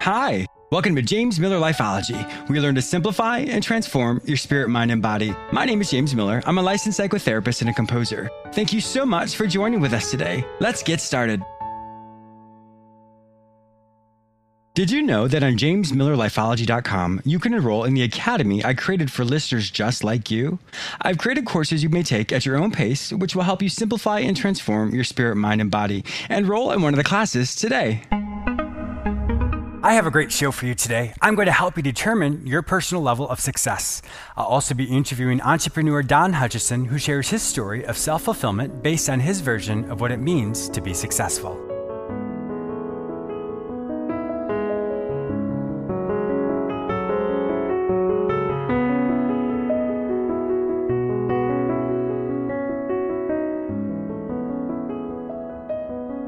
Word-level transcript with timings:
Hi, 0.00 0.46
welcome 0.72 0.96
to 0.96 1.02
James 1.02 1.38
Miller 1.38 1.58
Lifeology, 1.58 2.48
We 2.48 2.58
learn 2.58 2.74
to 2.76 2.80
simplify 2.80 3.40
and 3.40 3.62
transform 3.62 4.22
your 4.24 4.38
spirit, 4.38 4.70
mind, 4.70 4.90
and 4.90 5.02
body. 5.02 5.34
My 5.52 5.66
name 5.66 5.82
is 5.82 5.90
James 5.90 6.14
Miller. 6.14 6.42
I'm 6.46 6.56
a 6.56 6.62
licensed 6.62 6.98
psychotherapist 6.98 7.60
and 7.60 7.68
a 7.68 7.74
composer. 7.74 8.30
Thank 8.54 8.72
you 8.72 8.80
so 8.80 9.04
much 9.04 9.36
for 9.36 9.46
joining 9.46 9.78
with 9.78 9.92
us 9.92 10.10
today. 10.10 10.42
Let's 10.58 10.82
get 10.82 11.02
started. 11.02 11.42
Did 14.72 14.90
you 14.90 15.02
know 15.02 15.28
that 15.28 15.42
on 15.42 15.58
jamesmillerlifeology.com 15.58 17.20
you 17.26 17.38
can 17.38 17.52
enroll 17.52 17.84
in 17.84 17.92
the 17.92 18.02
academy 18.02 18.64
I 18.64 18.72
created 18.72 19.12
for 19.12 19.26
listeners 19.26 19.70
just 19.70 20.02
like 20.02 20.30
you? 20.30 20.60
I've 21.02 21.18
created 21.18 21.44
courses 21.44 21.82
you 21.82 21.90
may 21.90 22.04
take 22.04 22.32
at 22.32 22.46
your 22.46 22.56
own 22.56 22.70
pace, 22.70 23.12
which 23.12 23.36
will 23.36 23.42
help 23.42 23.60
you 23.60 23.68
simplify 23.68 24.20
and 24.20 24.34
transform 24.34 24.94
your 24.94 25.04
spirit, 25.04 25.36
mind, 25.36 25.60
and 25.60 25.70
body. 25.70 26.06
Enroll 26.30 26.72
in 26.72 26.80
one 26.80 26.94
of 26.94 26.98
the 26.98 27.04
classes 27.04 27.54
today. 27.54 28.02
I 29.82 29.94
have 29.94 30.06
a 30.06 30.10
great 30.10 30.30
show 30.30 30.50
for 30.50 30.66
you 30.66 30.74
today. 30.74 31.14
I'm 31.22 31.34
going 31.34 31.46
to 31.46 31.52
help 31.52 31.78
you 31.78 31.82
determine 31.82 32.46
your 32.46 32.60
personal 32.60 33.02
level 33.02 33.26
of 33.26 33.40
success. 33.40 34.02
I'll 34.36 34.44
also 34.44 34.74
be 34.74 34.84
interviewing 34.84 35.40
entrepreneur 35.40 36.02
Don 36.02 36.34
Hutchison, 36.34 36.84
who 36.84 36.98
shares 36.98 37.30
his 37.30 37.42
story 37.42 37.86
of 37.86 37.96
self 37.96 38.24
fulfillment 38.24 38.82
based 38.82 39.08
on 39.08 39.20
his 39.20 39.40
version 39.40 39.90
of 39.90 40.02
what 40.02 40.12
it 40.12 40.18
means 40.18 40.68
to 40.68 40.82
be 40.82 40.92
successful. 40.92 41.58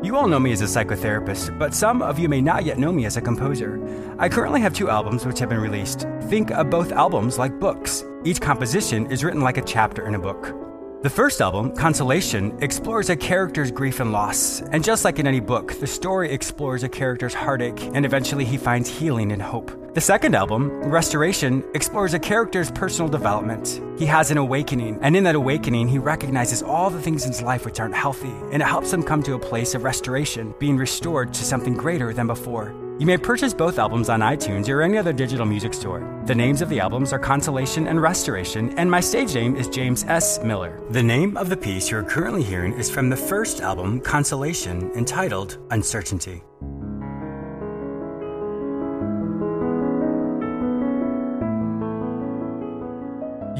You 0.02 0.16
all 0.16 0.27
know 0.27 0.41
me 0.41 0.51
as 0.51 0.61
a 0.62 0.65
psychotherapist, 0.65 1.56
but 1.61 1.73
some 1.73 2.02
of 2.02 2.19
you 2.19 2.29
may 2.29 2.41
not 2.41 2.65
yet 2.65 2.77
know 2.77 2.91
me 2.91 3.05
as 3.06 3.16
a 3.16 3.20
composer. 3.20 3.81
I 4.19 4.28
currently 4.28 4.61
have 4.61 4.75
two 4.75 4.91
albums 4.91 5.25
which 5.25 5.39
have 5.39 5.48
been 5.48 5.61
released. 5.61 6.06
Think 6.22 6.50
of 6.50 6.70
both 6.70 6.91
albums 6.91 7.39
like 7.39 7.61
books. 7.61 8.03
Each 8.25 8.41
composition 8.41 9.08
is 9.12 9.23
written 9.23 9.42
like 9.42 9.58
a 9.58 9.62
chapter 9.62 10.05
in 10.08 10.17
a 10.17 10.19
book. 10.19 10.56
The 11.03 11.11
first 11.11 11.41
album, 11.41 11.77
Consolation, 11.77 12.61
explores 12.61 13.11
a 13.11 13.17
character's 13.17 13.70
grief 13.70 14.00
and 14.00 14.11
loss. 14.11 14.61
And 14.73 14.83
just 14.83 15.05
like 15.05 15.20
in 15.20 15.27
any 15.28 15.41
book, 15.41 15.78
the 15.78 15.86
story 15.86 16.33
explores 16.33 16.83
a 16.83 16.89
character's 16.89 17.34
heartache 17.34 17.80
and 17.95 18.05
eventually 18.05 18.45
he 18.45 18.56
finds 18.56 18.89
healing 18.89 19.30
and 19.30 19.41
hope. 19.41 19.81
The 19.95 20.01
second 20.01 20.35
album, 20.35 20.71
Restoration, 20.85 21.62
explores 21.75 22.15
a 22.15 22.19
character's 22.19 22.71
personal 22.71 23.11
development. 23.11 23.83
He 23.98 24.07
has 24.07 24.31
an 24.31 24.39
awakening, 24.39 24.98
and 25.03 25.15
in 25.15 25.23
that 25.25 25.35
awakening, 25.35 25.87
he 25.87 25.98
recognizes 25.98 26.62
all 26.62 26.89
the 26.89 26.98
things 26.98 27.25
in 27.25 27.33
his 27.33 27.43
life 27.43 27.67
which 27.67 27.79
aren't 27.79 27.95
healthy, 27.95 28.33
and 28.53 28.63
it 28.63 28.67
helps 28.67 28.91
him 28.91 29.03
come 29.03 29.23
to 29.25 29.35
a 29.35 29.39
place 29.39 29.75
of 29.75 29.85
restoration, 29.85 30.55
being 30.59 30.79
restored 30.79 31.35
to 31.35 31.45
something 31.45 31.75
greater 31.75 32.15
than 32.15 32.27
before. 32.27 32.75
You 32.98 33.05
may 33.05 33.19
purchase 33.19 33.53
both 33.53 33.79
albums 33.79 34.09
on 34.09 34.20
iTunes 34.20 34.67
or 34.70 34.81
any 34.81 34.97
other 34.97 35.13
digital 35.13 35.45
music 35.45 35.75
store. 35.75 36.01
The 36.25 36.35
names 36.35 36.63
of 36.63 36.70
the 36.70 36.81
albums 36.81 37.13
are 37.13 37.19
Consolation 37.19 37.87
and 37.87 38.01
Restoration, 38.01 38.70
and 38.79 38.91
my 38.91 39.01
stage 39.01 39.35
name 39.35 39.57
is 39.57 39.69
James 39.69 40.05
S. 40.05 40.43
Miller. 40.43 40.81
The 40.89 41.03
name 41.03 41.37
of 41.37 41.51
the 41.51 41.57
piece 41.59 41.91
you're 41.91 42.03
currently 42.03 42.43
hearing 42.43 42.73
is 42.73 42.91
from 42.91 43.11
the 43.11 43.17
first 43.17 43.61
album, 43.61 44.01
Consolation, 44.01 44.91
entitled 44.93 45.59
Uncertainty. 45.70 46.43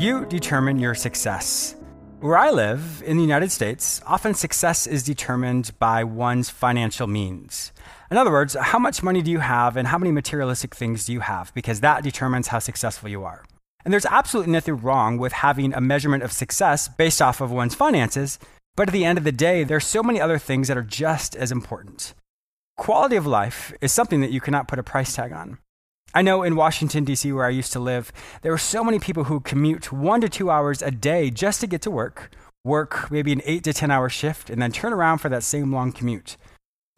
You 0.03 0.27
determine 0.27 0.81
your 0.81 0.97
success. 0.97 1.77
Where 2.19 2.37
I 2.37 2.51
live 2.51 3.05
in 3.07 3.19
the 3.19 3.23
United 3.23 3.53
States, 3.53 4.03
often 4.05 4.35
success 4.35 4.85
is 4.85 5.05
determined 5.05 5.71
by 5.79 6.03
one's 6.03 6.51
financial 6.51 7.07
means. 7.07 7.71
In 8.11 8.17
other 8.17 8.33
words, 8.33 8.57
how 8.61 8.81
much 8.81 9.05
money 9.05 9.23
do 9.23 9.31
you 9.31 9.39
have 9.39 9.77
and 9.77 9.87
how 9.87 9.99
many 9.99 10.11
materialistic 10.11 10.75
things 10.75 11.07
do 11.07 11.13
you 11.13 11.21
have? 11.21 11.55
Because 11.55 11.83
that 11.83 12.03
determines 12.03 12.49
how 12.49 12.59
successful 12.59 13.11
you 13.11 13.23
are. 13.23 13.45
And 13.85 13.93
there's 13.93 14.07
absolutely 14.07 14.51
nothing 14.51 14.79
wrong 14.79 15.19
with 15.19 15.35
having 15.35 15.73
a 15.73 15.81
measurement 15.81 16.25
of 16.25 16.33
success 16.33 16.89
based 16.89 17.23
off 17.23 17.41
of 17.41 17.53
one's 17.53 17.77
finances, 17.77 18.41
but 18.75 18.89
at 18.89 18.93
the 18.93 19.05
end 19.05 19.19
of 19.19 19.25
the 19.25 19.31
day, 19.31 19.63
there's 19.63 19.87
so 19.87 20.03
many 20.03 20.21
other 20.21 20.41
things 20.41 20.67
that 20.67 20.77
are 20.77 20.83
just 20.83 21.37
as 21.37 21.53
important. 21.53 22.13
Quality 22.77 23.15
of 23.15 23.25
life 23.25 23.73
is 23.81 23.93
something 23.93 24.21
that 24.21 24.33
you 24.33 24.41
cannot 24.41 24.67
put 24.67 24.81
a 24.81 24.83
price 24.83 25.15
tag 25.15 25.31
on. 25.31 25.59
I 26.15 26.21
know 26.21 26.43
in 26.43 26.57
Washington, 26.57 27.05
D.C., 27.05 27.33
where 27.33 27.47
I 27.47 27.51
used 27.51 27.73
to 27.73 27.81
live, 27.81 28.13
there 28.43 28.53
were 28.53 28.59
so 28.59 28.85
many 28.85 28.99
people 28.99 29.25
who 29.25 29.41
commute 29.41 29.93
one 29.93 30.21
to 30.21 30.29
two 30.29 30.51
hours 30.51 30.83
a 30.83 30.91
day 30.91 31.31
just 31.31 31.61
to 31.63 31.67
get 31.67 31.81
to 31.83 31.91
work, 31.91 32.35
work 32.65 33.11
maybe 33.11 33.33
an 33.33 33.41
eight 33.47 33.65
to 33.65 33.73
10 33.73 33.91
hour 33.91 34.11
shift, 34.11 34.51
and 34.51 34.61
then 34.61 34.73
turn 34.73 34.93
around 34.93 35.19
for 35.19 35.31
that 35.31 35.43
same 35.43 35.73
long 35.73 35.91
commute. 35.91 36.37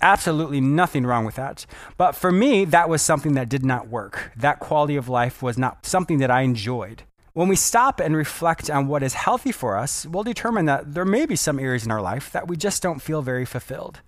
Absolutely 0.01 0.61
nothing 0.61 1.07
wrong 1.07 1.25
with 1.25 1.37
that. 1.37 1.65
But 1.97 2.17
for 2.17 2.33
me, 2.33 2.65
that 2.65 2.89
was 2.89 3.03
something 3.03 3.35
that 3.35 3.49
did 3.49 3.65
not 3.65 3.87
work. 3.87 4.33
That 4.37 4.59
quality 4.59 4.97
of 4.97 5.09
life 5.09 5.43
was 5.43 5.57
not 5.57 5.87
something 5.87 6.19
that 6.19 6.31
I 6.31 6.41
enjoyed. 6.41 7.05
When 7.35 7.47
we 7.47 7.57
stop 7.57 8.01
and 8.01 8.17
reflect 8.17 8.69
on 8.69 8.89
what 8.89 9.05
is 9.05 9.15
healthy 9.15 9.53
for 9.53 9.77
us, 9.77 10.07
we'll 10.07 10.25
determine 10.25 10.67
that 10.67 10.95
there 10.95 11.05
may 11.05 11.25
be 11.25 11.37
some 11.37 11.61
areas 11.61 11.85
in 11.85 11.93
our 11.93 12.03
life 12.03 12.33
that 12.33 12.49
we 12.49 12.57
just 12.57 12.83
don't 12.83 13.01
feel 13.01 13.23
very 13.23 13.45
fulfilled. 13.45 14.01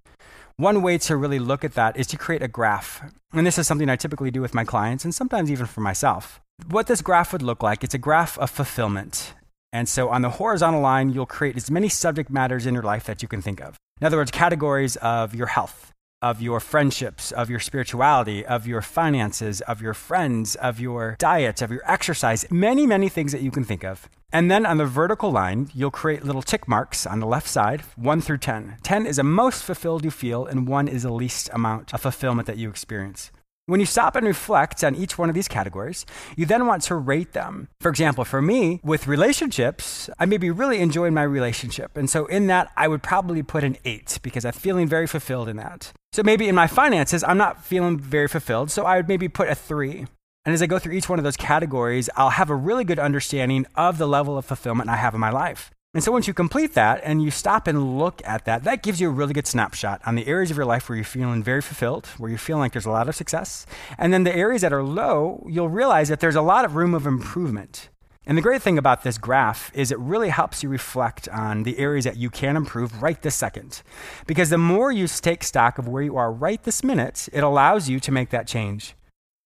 One 0.59 0.81
way 0.81 0.97
to 0.99 1.19
really 1.19 1.39
look 1.39 1.65
at 1.65 1.75
that 1.75 1.99
is 1.99 2.07
to 2.07 2.17
create 2.17 2.43
a 2.43 2.49
graph. 2.49 3.03
And 3.35 3.47
this 3.47 3.59
is 3.59 3.67
something 3.67 3.91
I 3.91 3.97
typically 3.97 4.31
do 4.31 4.41
with 4.41 4.55
my 4.55 4.65
clients 4.65 5.05
and 5.05 5.15
sometimes 5.15 5.51
even 5.51 5.67
for 5.67 5.83
myself. 5.83 6.41
What 6.71 6.87
this 6.87 7.03
graph 7.03 7.35
would 7.35 7.43
look 7.43 7.63
like, 7.63 7.85
it's 7.85 7.93
a 7.93 7.99
graph 7.99 8.39
of 8.39 8.49
fulfillment. 8.49 9.35
And 9.71 9.87
so 9.87 10.09
on 10.09 10.23
the 10.23 10.31
horizontal 10.31 10.81
line, 10.81 11.11
you'll 11.11 11.27
create 11.27 11.59
as 11.59 11.71
many 11.71 11.91
subject 11.91 12.31
matters 12.31 12.65
in 12.65 12.73
your 12.73 12.83
life 12.83 13.05
that 13.05 13.21
you 13.21 13.29
can 13.29 13.43
think 13.43 13.61
of. 13.61 13.77
In 14.01 14.07
other 14.07 14.17
words, 14.17 14.31
categories 14.31 14.97
of 14.97 15.35
your 15.35 15.49
health, 15.49 15.93
of 16.23 16.41
your 16.41 16.61
friendships, 16.61 17.31
of 17.33 17.51
your 17.51 17.61
spirituality, 17.61 18.45
of 18.45 18.67
your 18.67 18.83
finances, 18.83 19.61
of 19.63 19.83
your 19.83 19.95
friends, 19.95 20.55
of 20.57 20.81
your 20.81 21.17
diet, 21.19 21.63
of 21.63 21.71
your 21.71 21.83
exercise, 21.91 22.45
many, 22.51 22.87
many 22.87 23.09
things 23.09 23.33
that 23.33 23.43
you 23.43 23.51
can 23.51 23.65
think 23.65 23.85
of. 23.85 24.09
And 24.33 24.51
then 24.51 24.67
on 24.67 24.79
the 24.79 24.87
vertical 24.87 25.31
line, 25.31 25.71
you'll 25.75 25.91
create 25.91 26.25
little 26.25 26.43
tick 26.43 26.67
marks 26.67 27.07
on 27.07 27.21
the 27.21 27.27
left 27.27 27.49
side, 27.49 27.83
1 27.97 28.21
through 28.21 28.39
10. 28.39 28.79
10 28.83 29.07
is 29.07 29.17
the 29.17 29.23
most 29.23 29.63
fulfilled 29.63 30.05
you 30.05 30.11
feel, 30.11 30.47
and 30.47 30.67
1 30.67 30.89
is 30.89 31.03
the 31.03 31.13
least 31.13 31.49
amount 31.53 31.95
of 31.95 32.01
fulfillment 32.01 32.47
that 32.47 32.59
you 32.59 32.69
experience. 32.69 33.31
When 33.69 33.81
you 33.81 33.87
stop 33.87 34.15
and 34.15 34.25
reflect 34.25 34.85
on 34.85 34.95
each 34.95 35.19
one 35.19 35.29
of 35.29 35.35
these 35.35 35.49
categories, 35.49 36.07
you 36.37 36.47
then 36.47 36.67
want 36.67 36.83
to 36.83 36.95
rate 36.95 37.33
them. 37.33 37.67
For 37.81 37.89
example, 37.89 38.25
for 38.25 38.41
me, 38.41 38.81
with 38.85 39.09
relationships, 39.09 40.09
I 40.21 40.25
may 40.25 40.37
be 40.37 40.53
really 40.53 40.79
enjoying 40.79 41.15
my 41.15 41.25
relationship. 41.25 41.97
And 41.97 42.09
so 42.09 42.27
in 42.27 42.47
that, 42.47 42.71
I 42.77 42.87
would 42.87 43.03
probably 43.03 43.43
put 43.43 43.65
an 43.65 43.77
eight 43.85 44.21
because 44.23 44.45
I'm 44.45 44.53
feeling 44.53 44.87
very 44.87 45.09
fulfilled 45.09 45.49
in 45.49 45.57
that. 45.57 45.93
So 46.17 46.23
maybe 46.23 46.49
in 46.49 46.55
my 46.55 46.67
finances, 46.67 47.23
I'm 47.23 47.37
not 47.37 47.63
feeling 47.63 47.99
very 47.99 48.27
fulfilled. 48.27 48.71
So 48.71 48.87
I 48.87 48.97
would 48.97 49.07
maybe 49.07 49.29
put 49.29 49.51
a 49.51 49.55
three. 49.55 50.07
And 50.47 50.55
as 50.55 50.63
I 50.63 50.67
go 50.67 50.79
through 50.79 50.95
each 50.95 51.11
one 51.11 51.19
of 51.19 51.25
those 51.25 51.37
categories, 51.37 52.09
I'll 52.17 52.31
have 52.31 52.49
a 52.49 52.55
really 52.55 52.85
good 52.85 52.99
understanding 52.99 53.67
of 53.75 53.99
the 53.99 54.09
level 54.09 54.39
of 54.39 54.47
fulfillment 54.47 54.89
I 54.89 54.97
have 54.97 55.13
in 55.13 55.21
my 55.21 55.29
life. 55.29 55.71
And 55.93 56.03
so 56.03 56.13
once 56.13 56.27
you 56.27 56.33
complete 56.33 56.73
that 56.73 57.03
and 57.05 57.23
you 57.23 57.31
stop 57.31 57.67
and 57.67 57.99
look 57.99 58.23
at 58.25 58.47
that, 58.47 58.65
that 58.65 58.83
gives 58.83 58.99
you 58.99 59.09
a 59.09 59.13
really 59.13 59.35
good 59.35 59.47
snapshot 59.47 60.01
on 60.07 60.15
the 60.15 60.27
areas 60.27 60.51
of 60.51 60.57
your 60.57 60.65
life 60.65 60.89
where 60.89 60.97
you're 60.97 61.05
feeling 61.05 61.43
very 61.43 61.61
fulfilled, 61.61 62.07
where 62.17 62.31
you're 62.31 62.39
feeling 62.39 62.61
like 62.61 62.73
there's 62.73 62.87
a 62.87 62.91
lot 62.91 63.11
of 63.11 63.15
success. 63.15 63.67
And 63.99 64.11
then 64.11 64.25
the 64.25 64.35
areas 64.35 64.63
that 64.63 64.73
are 64.73 64.83
low, 64.83 65.47
you'll 65.51 65.69
realize 65.69 66.09
that 66.09 66.21
there's 66.21 66.35
a 66.35 66.41
lot 66.41 66.65
of 66.65 66.77
room 66.77 66.95
of 66.95 67.07
improvement. 67.07 67.91
And 68.27 68.37
the 68.37 68.43
great 68.43 68.61
thing 68.61 68.77
about 68.77 69.05
this 69.05 69.19
graph 69.19 69.71
is 69.73 69.93
it 69.93 69.99
really 70.01 70.31
helps 70.31 70.63
you 70.63 70.69
reflect 70.69 71.29
on 71.29 71.63
the 71.63 71.79
areas 71.79 72.05
that 72.05 72.17
you 72.17 72.29
can 72.29 72.57
improve 72.57 73.01
right 73.01 73.21
this 73.23 73.37
second. 73.37 73.83
Because 74.27 74.51
the 74.51 74.59
more 74.59 74.91
you 74.91 75.07
take 75.07 75.45
stock 75.45 75.79
of 75.79 75.87
where 75.87 76.03
you 76.03 76.17
are 76.17 76.33
right 76.33 76.61
this 76.65 76.83
minute, 76.83 77.29
it 77.33 77.45
allows 77.45 77.89
you 77.89 78.01
to 78.01 78.11
make 78.11 78.31
that 78.31 78.49
change. 78.49 78.97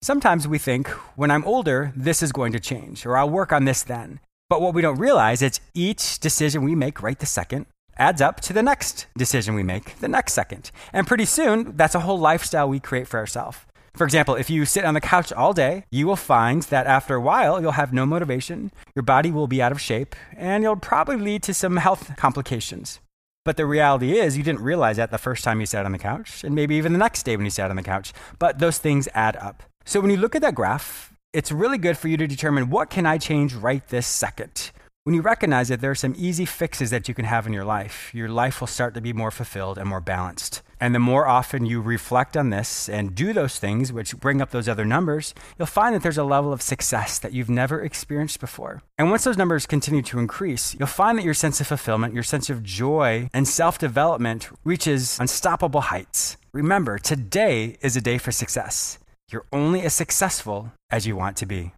Sometimes 0.00 0.48
we 0.48 0.56
think, 0.56 0.88
when 1.14 1.30
I'm 1.30 1.44
older, 1.44 1.92
this 1.94 2.22
is 2.22 2.32
going 2.32 2.52
to 2.52 2.60
change, 2.60 3.04
or 3.04 3.18
I'll 3.18 3.28
work 3.28 3.52
on 3.52 3.66
this 3.66 3.82
then. 3.82 4.18
But 4.48 4.62
what 4.62 4.72
we 4.72 4.80
don't 4.80 4.98
realize 4.98 5.42
is 5.42 5.60
each 5.74 6.18
decision 6.18 6.64
we 6.64 6.74
make 6.74 7.02
right 7.02 7.18
this 7.18 7.30
second 7.30 7.66
adds 7.98 8.22
up 8.22 8.40
to 8.40 8.54
the 8.54 8.62
next 8.62 9.06
decision 9.14 9.54
we 9.54 9.62
make 9.62 9.98
the 10.00 10.08
next 10.08 10.32
second. 10.32 10.70
And 10.90 11.06
pretty 11.06 11.26
soon, 11.26 11.76
that's 11.76 11.94
a 11.94 12.00
whole 12.00 12.18
lifestyle 12.18 12.66
we 12.66 12.80
create 12.80 13.08
for 13.08 13.18
ourselves. 13.18 13.58
For 13.94 14.04
example, 14.04 14.34
if 14.34 14.48
you 14.48 14.64
sit 14.64 14.84
on 14.84 14.94
the 14.94 15.00
couch 15.00 15.32
all 15.32 15.52
day, 15.52 15.84
you 15.90 16.06
will 16.06 16.16
find 16.16 16.62
that 16.64 16.86
after 16.86 17.14
a 17.14 17.20
while, 17.20 17.60
you'll 17.60 17.72
have 17.72 17.92
no 17.92 18.06
motivation, 18.06 18.70
your 18.94 19.02
body 19.02 19.30
will 19.30 19.46
be 19.46 19.60
out 19.60 19.72
of 19.72 19.80
shape, 19.80 20.14
and 20.36 20.64
it'll 20.64 20.76
probably 20.76 21.16
lead 21.16 21.42
to 21.44 21.54
some 21.54 21.76
health 21.76 22.16
complications. 22.16 23.00
But 23.44 23.56
the 23.56 23.66
reality 23.66 24.18
is, 24.18 24.36
you 24.36 24.42
didn't 24.42 24.60
realize 24.60 24.96
that 24.96 25.10
the 25.10 25.18
first 25.18 25.44
time 25.44 25.60
you 25.60 25.66
sat 25.66 25.86
on 25.86 25.92
the 25.92 25.98
couch, 25.98 26.44
and 26.44 26.54
maybe 26.54 26.76
even 26.76 26.92
the 26.92 26.98
next 26.98 27.24
day 27.24 27.36
when 27.36 27.46
you 27.46 27.50
sat 27.50 27.70
on 27.70 27.76
the 27.76 27.82
couch. 27.82 28.12
But 28.38 28.58
those 28.58 28.78
things 28.78 29.08
add 29.14 29.36
up. 29.36 29.62
So 29.84 30.00
when 30.00 30.10
you 30.10 30.18
look 30.18 30.34
at 30.34 30.42
that 30.42 30.54
graph, 30.54 31.12
it's 31.32 31.50
really 31.50 31.78
good 31.78 31.96
for 31.96 32.08
you 32.08 32.16
to 32.16 32.26
determine 32.26 32.70
what 32.70 32.90
can 32.90 33.06
I 33.06 33.18
change 33.18 33.54
right 33.54 33.86
this 33.88 34.06
second. 34.06 34.70
When 35.04 35.14
you 35.14 35.22
recognize 35.22 35.68
that 35.68 35.80
there 35.80 35.90
are 35.90 35.96
some 35.96 36.14
easy 36.18 36.44
fixes 36.44 36.90
that 36.90 37.08
you 37.08 37.14
can 37.14 37.24
have 37.24 37.46
in 37.46 37.52
your 37.52 37.64
life, 37.64 38.14
your 38.14 38.28
life 38.28 38.60
will 38.60 38.66
start 38.66 38.94
to 38.94 39.00
be 39.00 39.12
more 39.12 39.30
fulfilled 39.30 39.78
and 39.78 39.88
more 39.88 40.00
balanced. 40.00 40.62
And 40.80 40.94
the 40.94 40.98
more 40.98 41.26
often 41.26 41.66
you 41.66 41.80
reflect 41.82 42.36
on 42.36 42.50
this 42.50 42.88
and 42.88 43.14
do 43.14 43.32
those 43.32 43.58
things, 43.58 43.92
which 43.92 44.16
bring 44.16 44.40
up 44.40 44.50
those 44.50 44.68
other 44.68 44.84
numbers, 44.84 45.34
you'll 45.58 45.66
find 45.66 45.94
that 45.94 46.02
there's 46.02 46.18
a 46.18 46.24
level 46.24 46.52
of 46.52 46.62
success 46.62 47.18
that 47.18 47.32
you've 47.32 47.50
never 47.50 47.82
experienced 47.82 48.40
before. 48.40 48.82
And 48.96 49.10
once 49.10 49.24
those 49.24 49.36
numbers 49.36 49.66
continue 49.66 50.02
to 50.02 50.18
increase, 50.18 50.74
you'll 50.78 50.88
find 50.88 51.18
that 51.18 51.24
your 51.24 51.34
sense 51.34 51.60
of 51.60 51.66
fulfillment, 51.66 52.14
your 52.14 52.22
sense 52.22 52.48
of 52.48 52.62
joy, 52.62 53.28
and 53.34 53.46
self 53.46 53.78
development 53.78 54.48
reaches 54.64 55.18
unstoppable 55.20 55.82
heights. 55.82 56.38
Remember, 56.52 56.98
today 56.98 57.76
is 57.82 57.96
a 57.96 58.00
day 58.00 58.18
for 58.18 58.32
success. 58.32 58.98
You're 59.30 59.46
only 59.52 59.82
as 59.82 59.94
successful 59.94 60.72
as 60.90 61.06
you 61.06 61.14
want 61.14 61.36
to 61.36 61.46
be. 61.46 61.72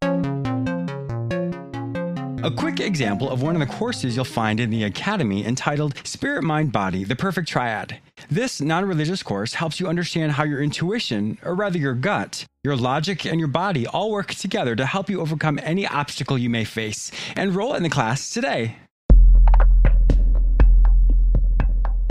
A 2.44 2.50
quick 2.50 2.80
example 2.80 3.30
of 3.30 3.40
one 3.40 3.54
of 3.54 3.60
the 3.60 3.72
courses 3.72 4.16
you'll 4.16 4.24
find 4.24 4.58
in 4.58 4.70
the 4.70 4.82
Academy 4.82 5.46
entitled 5.46 5.94
Spirit, 6.04 6.42
Mind, 6.42 6.72
Body 6.72 7.04
The 7.04 7.14
Perfect 7.14 7.48
Triad. 7.48 7.98
This 8.28 8.60
non 8.60 8.84
religious 8.84 9.22
course 9.22 9.54
helps 9.54 9.78
you 9.78 9.86
understand 9.86 10.32
how 10.32 10.42
your 10.42 10.60
intuition, 10.60 11.38
or 11.44 11.54
rather 11.54 11.78
your 11.78 11.94
gut, 11.94 12.44
your 12.64 12.74
logic, 12.74 13.24
and 13.24 13.38
your 13.38 13.48
body 13.48 13.86
all 13.86 14.10
work 14.10 14.34
together 14.34 14.74
to 14.74 14.84
help 14.84 15.08
you 15.08 15.20
overcome 15.20 15.60
any 15.62 15.86
obstacle 15.86 16.36
you 16.36 16.50
may 16.50 16.64
face. 16.64 17.12
Enroll 17.36 17.74
in 17.74 17.84
the 17.84 17.88
class 17.88 18.30
today. 18.30 18.76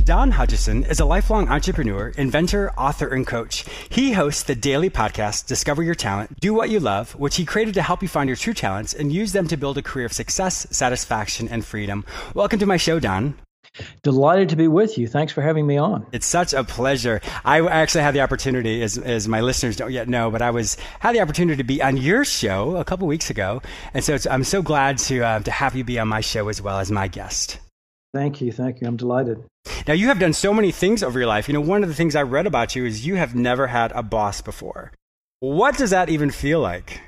Don 0.04 0.32
Hutchison 0.32 0.84
is 0.86 1.00
a 1.00 1.06
lifelong 1.06 1.48
entrepreneur, 1.50 2.10
inventor, 2.18 2.72
author, 2.72 3.08
and 3.08 3.26
coach. 3.26 3.66
He 3.90 4.14
hosts 4.14 4.42
the 4.42 4.56
daily 4.56 4.90
podcast, 4.90 5.46
Discover 5.46 5.84
Your 5.84 5.94
Talent, 5.94 6.40
Do 6.40 6.56
What 6.56 6.72
You 6.72 6.80
Love, 6.80 7.12
which 7.16 7.36
he 7.36 7.46
created 7.46 7.76
to 7.76 7.84
help 7.84 8.02
you 8.02 8.08
find 8.08 8.28
your 8.28 8.36
true 8.36 8.56
talents 8.56 8.96
and 8.96 9.14
use 9.14 9.32
them 9.32 9.48
to 9.48 9.58
build 9.58 9.78
a 9.78 9.84
career 9.84 10.08
of 10.08 10.14
success, 10.14 10.66
satisfaction, 10.72 11.48
and 11.50 11.64
freedom. 11.64 12.04
Welcome 12.34 12.58
to 12.60 12.66
my 12.66 12.78
show, 12.78 13.00
Don. 13.00 13.36
Delighted 14.02 14.50
to 14.50 14.56
be 14.56 14.68
with 14.68 14.98
you. 14.98 15.08
Thanks 15.08 15.32
for 15.34 15.44
having 15.44 15.68
me 15.68 15.78
on. 15.78 16.08
It's 16.12 16.26
such 16.26 16.54
a 16.54 16.64
pleasure. 16.64 17.22
I 17.46 17.62
actually 17.62 18.02
had 18.02 18.16
the 18.16 18.22
opportunity, 18.22 18.82
as, 18.82 18.98
as 18.98 19.28
my 19.28 19.42
listeners 19.42 19.76
don't 19.76 19.92
yet 19.92 20.10
know, 20.10 20.32
but 20.32 20.42
I 20.42 20.50
was 20.50 20.78
had 21.00 21.14
the 21.14 21.22
opportunity 21.22 21.58
to 21.58 21.64
be 21.64 21.82
on 21.82 21.96
your 21.96 22.26
show 22.26 22.76
a 22.78 22.84
couple 22.84 23.08
weeks 23.08 23.30
ago, 23.30 23.62
and 23.94 24.04
so 24.04 24.18
I'm 24.30 24.44
so 24.44 24.64
glad 24.64 24.98
to 25.00 25.22
uh, 25.22 25.40
to 25.42 25.52
have 25.52 25.76
you 25.76 25.84
be 25.84 26.00
on 26.00 26.08
my 26.08 26.22
show 26.22 26.50
as 26.50 26.60
well 26.60 26.80
as 26.80 26.92
my 26.92 27.08
guest. 27.08 27.60
Thank 28.14 28.42
you. 28.42 28.52
Thank 28.52 28.82
you. 28.82 28.88
I'm 28.88 28.98
delighted. 28.98 29.44
Now, 29.88 29.94
you 29.94 30.08
have 30.08 30.20
done 30.20 30.34
so 30.34 30.54
many 30.54 30.72
things 30.72 31.04
over 31.04 31.18
your 31.20 31.28
life. 31.28 31.48
You 31.48 31.54
know, 31.54 31.62
one 31.62 31.84
of 31.84 31.90
the 31.90 31.96
things 31.96 32.16
I 32.16 32.24
read 32.24 32.48
about 32.48 32.76
you 32.76 32.86
is 32.86 33.06
you 33.06 33.16
have 33.16 33.36
never 33.36 33.68
had 33.68 33.92
a 33.94 34.04
boss 34.04 34.42
before. 34.42 34.92
What 35.40 35.78
does 35.78 35.92
that 35.92 36.10
even 36.10 36.30
feel 36.30 36.60
like? 36.60 37.02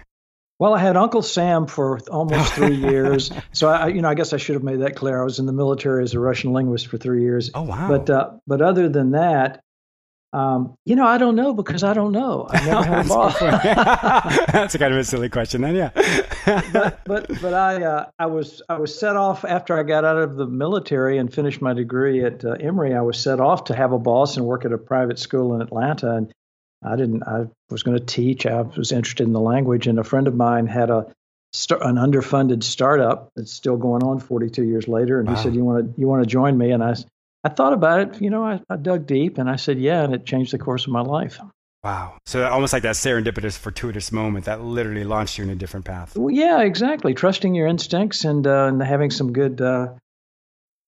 Well, 0.60 0.74
I 0.74 0.80
had 0.80 0.96
Uncle 0.96 1.22
Sam 1.22 1.68
for 1.68 2.00
almost 2.10 2.54
three 2.56 2.76
years. 2.76 3.32
So, 3.52 3.70
I, 3.70 3.88
you 3.88 4.02
know, 4.02 4.10
I 4.10 4.14
guess 4.14 4.34
I 4.34 4.38
should 4.38 4.56
have 4.56 4.64
made 4.64 4.80
that 4.80 4.96
clear. 4.96 5.20
I 5.20 5.24
was 5.24 5.40
in 5.40 5.46
the 5.46 5.54
military 5.54 6.04
as 6.04 6.14
a 6.14 6.20
Russian 6.20 6.54
linguist 6.54 6.88
for 6.88 6.98
three 6.98 7.22
years. 7.22 7.52
Oh, 7.54 7.64
wow. 7.64 7.88
But, 7.90 8.10
uh, 8.10 8.32
but 8.48 8.62
other 8.62 8.88
than 8.88 9.12
that, 9.12 9.62
um, 10.33 10.75
you 10.83 10.95
know, 10.95 11.06
I 11.06 11.19
don't 11.19 11.35
know 11.35 11.53
because 11.53 11.83
I 11.83 11.94
don't 11.94 12.12
know. 12.12 12.47
I've 12.50 12.65
never 12.65 12.83
had 12.83 13.06
a 13.06 13.09
boss. 13.09 13.39
That's 14.51 14.74
a 14.74 14.80
kind 14.80 14.91
of 14.91 15.00
a 15.00 15.03
silly 15.03 15.30
question, 15.30 15.62
then, 15.62 15.75
yeah. 15.75 15.91
but 16.74 17.06
but 17.06 17.27
but 17.39 17.53
I 17.53 17.83
uh, 17.83 18.09
I 18.18 18.25
was 18.25 18.63
I 18.68 18.80
was 18.80 19.00
set 19.00 19.15
off 19.15 19.45
after 19.45 19.77
I 19.77 19.83
got 19.83 20.06
out 20.06 20.18
of 20.18 20.35
the 20.35 20.47
military 20.47 21.19
and 21.19 21.31
finished 21.31 21.62
my 21.62 21.74
degree 21.74 22.25
at 22.25 22.44
uh, 22.44 22.53
Emory. 22.53 22.95
I 22.95 23.01
was 23.01 23.19
set 23.19 23.39
off 23.39 23.65
to 23.65 23.75
have 23.75 23.91
a 23.91 24.00
boss 24.00 24.35
and 24.35 24.45
work 24.47 24.65
at 24.65 24.74
a 24.74 24.77
private 24.80 25.19
school 25.19 25.53
in 25.53 25.62
Atlanta, 25.62 26.15
and 26.15 26.33
I 26.83 26.95
didn't. 26.95 27.21
I 27.24 27.45
was 27.69 27.83
going 27.83 28.00
to 28.00 28.06
teach. 28.06 28.47
I 28.47 28.62
was 28.62 28.91
interested 28.91 29.27
in 29.27 29.33
the 29.33 29.39
language, 29.39 29.85
and 29.85 30.00
a 30.00 30.03
friend 30.03 30.27
of 30.27 30.35
mine 30.35 30.65
had 30.65 30.89
a 30.89 31.13
an 31.69 31.97
underfunded 31.97 32.63
startup 32.63 33.30
that's 33.35 33.53
still 33.53 33.77
going 33.77 34.01
on 34.01 34.19
42 34.19 34.63
years 34.63 34.88
later, 34.88 35.19
and 35.19 35.30
wow. 35.30 35.35
he 35.35 35.44
said, 35.44 35.53
"You 35.53 35.63
want 35.63 35.94
to 35.94 36.01
you 36.01 36.07
want 36.07 36.24
to 36.24 36.27
join 36.27 36.57
me?" 36.57 36.71
And 36.71 36.83
I 36.83 36.95
I 37.44 37.50
thought 37.50 37.74
about 37.74 38.00
it. 38.00 38.22
You 38.22 38.30
know, 38.30 38.44
I, 38.45 38.62
I 38.69 38.78
dug 38.78 39.06
deep 39.06 39.38
and 39.38 39.50
I 39.50 39.57
said, 39.57 39.80
yeah, 39.80 40.04
and 40.04 40.13
it 40.13 40.25
changed 40.25 40.54
the 40.54 40.57
course 40.57 40.86
of 40.86 40.94
my 40.94 41.01
life. 41.01 41.40
Wow. 41.84 42.18
So 42.25 42.48
almost 42.48 42.72
like 42.72 42.84
that 42.84 42.95
serendipitous, 42.95 43.57
fortuitous 43.57 44.13
moment 44.13 44.45
that 44.45 44.62
literally 44.62 45.04
launched 45.04 45.38
you 45.38 45.44
in 45.44 45.50
a 45.50 45.56
different 45.56 45.86
path. 45.86 46.16
Well, 46.16 46.34
yeah, 46.34 46.62
exactly. 46.62 47.13
Trusting 47.13 47.54
your 47.54 47.68
instincts 47.68 48.24
and, 48.24 48.48
uh, 48.48 48.68
and 48.68 48.81
having 48.81 49.12
some 49.12 49.34
good, 49.34 49.60
uh, 49.60 49.90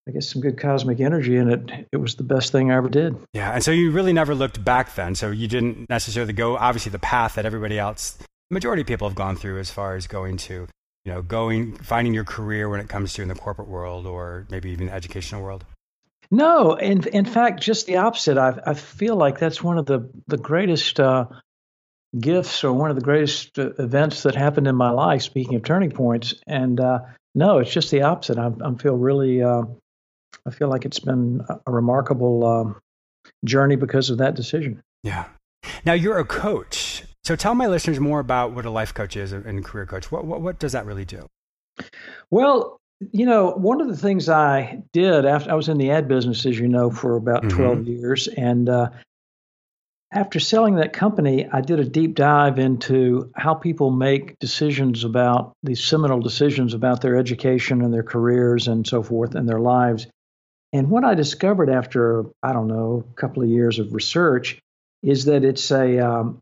I 0.07 0.11
guess, 0.11 0.31
some 0.31 0.41
good 0.41 0.57
cosmic 0.57 1.01
energy 1.01 1.35
in 1.35 1.49
it. 1.49 1.87
It 1.91 1.97
was 1.97 2.15
the 2.15 2.23
best 2.23 2.53
thing 2.53 2.71
I 2.71 2.77
ever 2.77 2.87
did. 2.87 3.17
Yeah. 3.33 3.51
And 3.51 3.61
so 3.61 3.71
you 3.71 3.91
really 3.91 4.13
never 4.13 4.33
looked 4.33 4.63
back 4.63 4.95
then. 4.95 5.15
So 5.15 5.31
you 5.31 5.49
didn't 5.49 5.89
necessarily 5.89 6.31
go, 6.31 6.55
obviously, 6.55 6.91
the 6.91 6.99
path 6.99 7.35
that 7.35 7.45
everybody 7.45 7.77
else, 7.77 8.17
majority 8.49 8.81
of 8.81 8.87
people 8.87 9.09
have 9.09 9.15
gone 9.15 9.35
through 9.35 9.59
as 9.59 9.69
far 9.71 9.97
as 9.97 10.07
going 10.07 10.37
to, 10.37 10.67
you 11.03 11.11
know, 11.11 11.21
going, 11.21 11.75
finding 11.79 12.13
your 12.13 12.23
career 12.23 12.69
when 12.69 12.79
it 12.79 12.87
comes 12.87 13.11
to 13.15 13.21
in 13.21 13.27
the 13.27 13.35
corporate 13.35 13.67
world 13.67 14.05
or 14.05 14.47
maybe 14.49 14.69
even 14.69 14.87
the 14.87 14.93
educational 14.93 15.41
world. 15.41 15.65
No, 16.31 16.73
in 16.73 17.07
in 17.07 17.25
fact, 17.25 17.61
just 17.61 17.85
the 17.85 17.97
opposite. 17.97 18.37
I 18.37 18.59
I 18.65 18.73
feel 18.73 19.15
like 19.15 19.39
that's 19.39 19.63
one 19.63 19.77
of 19.77 19.85
the 19.85 20.09
the 20.27 20.37
greatest 20.37 20.99
uh, 20.99 21.25
gifts 22.19 22.63
or 22.63 22.73
one 22.73 22.89
of 22.89 22.95
the 22.95 23.03
greatest 23.03 23.57
uh, 23.59 23.73
events 23.79 24.23
that 24.23 24.35
happened 24.35 24.67
in 24.67 24.75
my 24.75 24.89
life. 24.89 25.21
Speaking 25.21 25.55
of 25.55 25.63
turning 25.63 25.91
points, 25.91 26.35
and 26.47 26.79
uh, 26.79 26.99
no, 27.33 27.59
it's 27.59 27.71
just 27.71 27.91
the 27.91 28.03
opposite. 28.03 28.37
I 28.37 28.51
I 28.63 28.75
feel 28.75 28.95
really. 28.95 29.43
Uh, 29.43 29.63
I 30.47 30.51
feel 30.51 30.69
like 30.69 30.85
it's 30.85 30.99
been 30.99 31.41
a 31.65 31.71
remarkable 31.71 32.45
um, 32.45 32.81
journey 33.43 33.75
because 33.75 34.09
of 34.09 34.19
that 34.19 34.35
decision. 34.35 34.83
Yeah. 35.01 35.25
Now 35.85 35.93
you're 35.93 36.19
a 36.19 36.25
coach, 36.25 37.03
so 37.23 37.35
tell 37.35 37.55
my 37.55 37.65
listeners 37.65 37.99
more 37.99 38.19
about 38.19 38.51
what 38.51 38.65
a 38.65 38.69
life 38.69 38.93
coach 38.93 39.17
is 39.17 39.31
and 39.31 39.65
career 39.65 39.85
coach. 39.85 40.11
What 40.11 40.25
what, 40.25 40.41
what 40.41 40.59
does 40.59 40.73
that 40.73 40.85
really 40.85 41.05
do? 41.05 41.27
Well, 42.29 42.79
you 42.99 43.25
know, 43.25 43.51
one 43.51 43.81
of 43.81 43.87
the 43.87 43.97
things 43.97 44.29
I 44.29 44.81
did 44.93 45.25
after 45.25 45.51
I 45.51 45.55
was 45.55 45.69
in 45.69 45.77
the 45.77 45.91
ad 45.91 46.07
business, 46.07 46.45
as 46.45 46.57
you 46.57 46.67
know, 46.67 46.89
for 46.89 47.15
about 47.15 47.43
mm-hmm. 47.43 47.57
12 47.57 47.87
years. 47.87 48.27
And 48.27 48.69
uh, 48.69 48.89
after 50.11 50.39
selling 50.39 50.75
that 50.75 50.93
company, 50.93 51.47
I 51.51 51.61
did 51.61 51.79
a 51.79 51.85
deep 51.85 52.15
dive 52.15 52.57
into 52.57 53.31
how 53.35 53.53
people 53.53 53.91
make 53.91 54.39
decisions 54.39 55.03
about 55.03 55.53
these 55.61 55.83
seminal 55.83 56.21
decisions 56.21 56.73
about 56.73 57.01
their 57.01 57.17
education 57.17 57.81
and 57.81 57.93
their 57.93 58.03
careers 58.03 58.67
and 58.67 58.87
so 58.87 59.03
forth 59.03 59.35
and 59.35 59.47
their 59.47 59.59
lives. 59.59 60.07
And 60.71 60.89
what 60.89 61.03
I 61.03 61.15
discovered 61.15 61.69
after, 61.69 62.25
I 62.41 62.53
don't 62.53 62.67
know, 62.67 63.05
a 63.09 63.13
couple 63.15 63.43
of 63.43 63.49
years 63.49 63.79
of 63.79 63.93
research 63.93 64.59
is 65.03 65.25
that 65.25 65.43
it's 65.43 65.69
a, 65.71 65.99
um, 65.99 66.39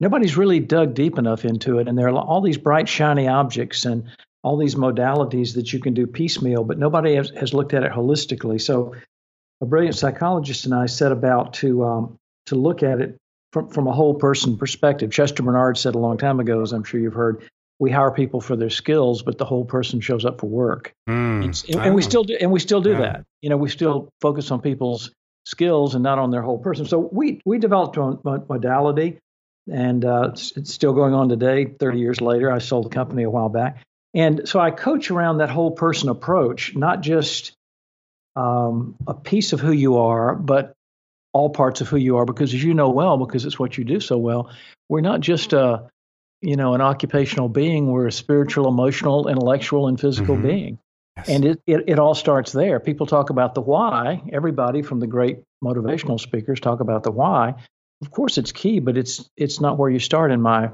nobody's 0.00 0.36
really 0.36 0.60
dug 0.60 0.94
deep 0.94 1.18
enough 1.18 1.44
into 1.44 1.78
it. 1.78 1.88
And 1.88 1.96
there 1.96 2.08
are 2.08 2.18
all 2.18 2.40
these 2.40 2.58
bright, 2.58 2.88
shiny 2.88 3.28
objects. 3.28 3.84
And 3.84 4.04
all 4.42 4.56
these 4.56 4.74
modalities 4.74 5.54
that 5.54 5.72
you 5.72 5.80
can 5.80 5.94
do 5.94 6.06
piecemeal, 6.06 6.64
but 6.64 6.78
nobody 6.78 7.14
has, 7.16 7.30
has 7.30 7.52
looked 7.52 7.74
at 7.74 7.82
it 7.82 7.92
holistically. 7.92 8.60
So, 8.60 8.94
a 9.60 9.66
brilliant 9.66 9.96
psychologist 9.96 10.66
and 10.66 10.74
I 10.74 10.86
set 10.86 11.10
about 11.10 11.54
to 11.54 11.84
um, 11.84 12.16
to 12.46 12.54
look 12.54 12.82
at 12.82 13.00
it 13.00 13.16
from 13.52 13.68
from 13.68 13.86
a 13.86 13.92
whole 13.92 14.14
person 14.14 14.56
perspective. 14.56 15.10
Chester 15.10 15.42
Barnard 15.42 15.78
said 15.78 15.94
a 15.94 15.98
long 15.98 16.18
time 16.18 16.40
ago, 16.40 16.62
as 16.62 16.72
I'm 16.72 16.84
sure 16.84 17.00
you've 17.00 17.14
heard, 17.14 17.42
we 17.78 17.90
hire 17.90 18.10
people 18.10 18.40
for 18.40 18.56
their 18.56 18.70
skills, 18.70 19.22
but 19.22 19.38
the 19.38 19.44
whole 19.44 19.64
person 19.64 20.00
shows 20.00 20.24
up 20.24 20.40
for 20.40 20.46
work. 20.46 20.92
Mm, 21.08 21.44
and, 21.44 21.80
and 21.80 21.94
we 21.94 22.02
still 22.02 22.24
do, 22.24 22.36
and 22.40 22.50
we 22.50 22.60
still 22.60 22.80
do 22.80 22.92
yeah. 22.92 23.00
that. 23.00 23.24
You 23.40 23.50
know, 23.50 23.56
we 23.56 23.68
still 23.68 24.08
focus 24.20 24.50
on 24.50 24.60
people's 24.60 25.10
skills 25.46 25.94
and 25.94 26.02
not 26.02 26.18
on 26.18 26.30
their 26.30 26.42
whole 26.42 26.58
person. 26.58 26.86
So 26.86 27.08
we 27.12 27.40
we 27.44 27.58
developed 27.58 27.96
a 27.96 28.18
modality, 28.48 29.18
and 29.70 30.04
uh, 30.04 30.30
it's, 30.32 30.56
it's, 30.56 30.72
still 30.72 30.92
going 30.92 31.14
on 31.14 31.28
today. 31.28 31.66
Thirty 31.66 31.98
years 31.98 32.20
later, 32.20 32.50
I 32.50 32.58
sold 32.58 32.86
the 32.86 32.90
company 32.90 33.22
a 33.22 33.30
while 33.30 33.48
back, 33.48 33.84
and 34.14 34.48
so 34.48 34.58
I 34.58 34.70
coach 34.70 35.10
around 35.10 35.38
that 35.38 35.50
whole 35.50 35.70
person 35.70 36.08
approach, 36.08 36.74
not 36.74 37.00
just 37.02 37.52
um, 38.36 38.96
a 39.06 39.14
piece 39.14 39.52
of 39.52 39.60
who 39.60 39.72
you 39.72 39.98
are, 39.98 40.34
but 40.34 40.72
all 41.32 41.50
parts 41.50 41.80
of 41.80 41.88
who 41.88 41.96
you 41.96 42.16
are. 42.16 42.24
Because 42.24 42.54
as 42.54 42.62
you 42.62 42.74
know 42.74 42.90
well, 42.90 43.18
because 43.18 43.44
it's 43.44 43.58
what 43.58 43.76
you 43.76 43.84
do 43.84 44.00
so 44.00 44.16
well, 44.16 44.50
we're 44.88 45.00
not 45.00 45.20
just 45.20 45.52
a 45.52 45.88
you 46.40 46.56
know 46.56 46.74
an 46.74 46.80
occupational 46.80 47.48
being. 47.48 47.90
We're 47.90 48.06
a 48.06 48.12
spiritual, 48.12 48.68
emotional, 48.68 49.28
intellectual, 49.28 49.88
and 49.88 50.00
physical 50.00 50.36
mm-hmm. 50.36 50.46
being. 50.46 50.78
Yes. 51.16 51.28
And 51.28 51.44
it, 51.44 51.60
it, 51.66 51.84
it 51.88 51.98
all 51.98 52.14
starts 52.14 52.52
there. 52.52 52.78
People 52.78 53.06
talk 53.06 53.30
about 53.30 53.54
the 53.54 53.60
why. 53.60 54.22
Everybody 54.32 54.82
from 54.82 55.00
the 55.00 55.08
great 55.08 55.40
motivational 55.62 56.20
speakers 56.20 56.60
talk 56.60 56.78
about 56.78 57.02
the 57.02 57.10
why. 57.10 57.54
Of 58.02 58.12
course, 58.12 58.38
it's 58.38 58.52
key, 58.52 58.78
but 58.78 58.96
it's 58.96 59.28
it's 59.36 59.60
not 59.60 59.78
where 59.78 59.90
you 59.90 59.98
start 59.98 60.30
in 60.30 60.40
my 60.40 60.70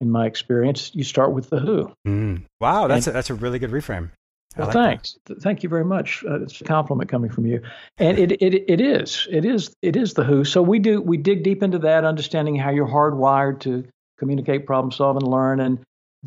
in 0.00 0.10
my 0.10 0.26
experience, 0.26 0.90
you 0.94 1.04
start 1.04 1.32
with 1.32 1.50
the 1.50 1.60
who. 1.60 1.92
Mm. 2.06 2.44
Wow, 2.60 2.86
that's 2.86 3.06
and, 3.06 3.12
a, 3.12 3.14
that's 3.14 3.30
a 3.30 3.34
really 3.34 3.58
good 3.58 3.70
reframe. 3.70 4.10
well, 4.56 4.66
like 4.66 4.74
thanks. 4.74 5.18
That. 5.26 5.42
Thank 5.42 5.62
you 5.62 5.68
very 5.68 5.84
much. 5.84 6.24
Uh, 6.26 6.42
it's 6.42 6.60
a 6.60 6.64
compliment 6.64 7.10
coming 7.10 7.30
from 7.30 7.46
you. 7.46 7.62
And 7.98 8.18
it, 8.18 8.32
it 8.42 8.54
it 8.68 8.80
is 8.80 9.28
it 9.30 9.44
is 9.44 9.74
it 9.82 9.96
is 9.96 10.14
the 10.14 10.24
who. 10.24 10.44
So 10.44 10.62
we 10.62 10.78
do 10.78 11.00
we 11.00 11.16
dig 11.18 11.42
deep 11.42 11.62
into 11.62 11.80
that, 11.80 12.04
understanding 12.04 12.56
how 12.56 12.70
you're 12.70 12.88
hardwired 12.88 13.60
to 13.60 13.84
communicate, 14.18 14.66
problem 14.66 14.92
solve, 14.92 15.16
and 15.16 15.26
learn, 15.26 15.60
and 15.60 15.78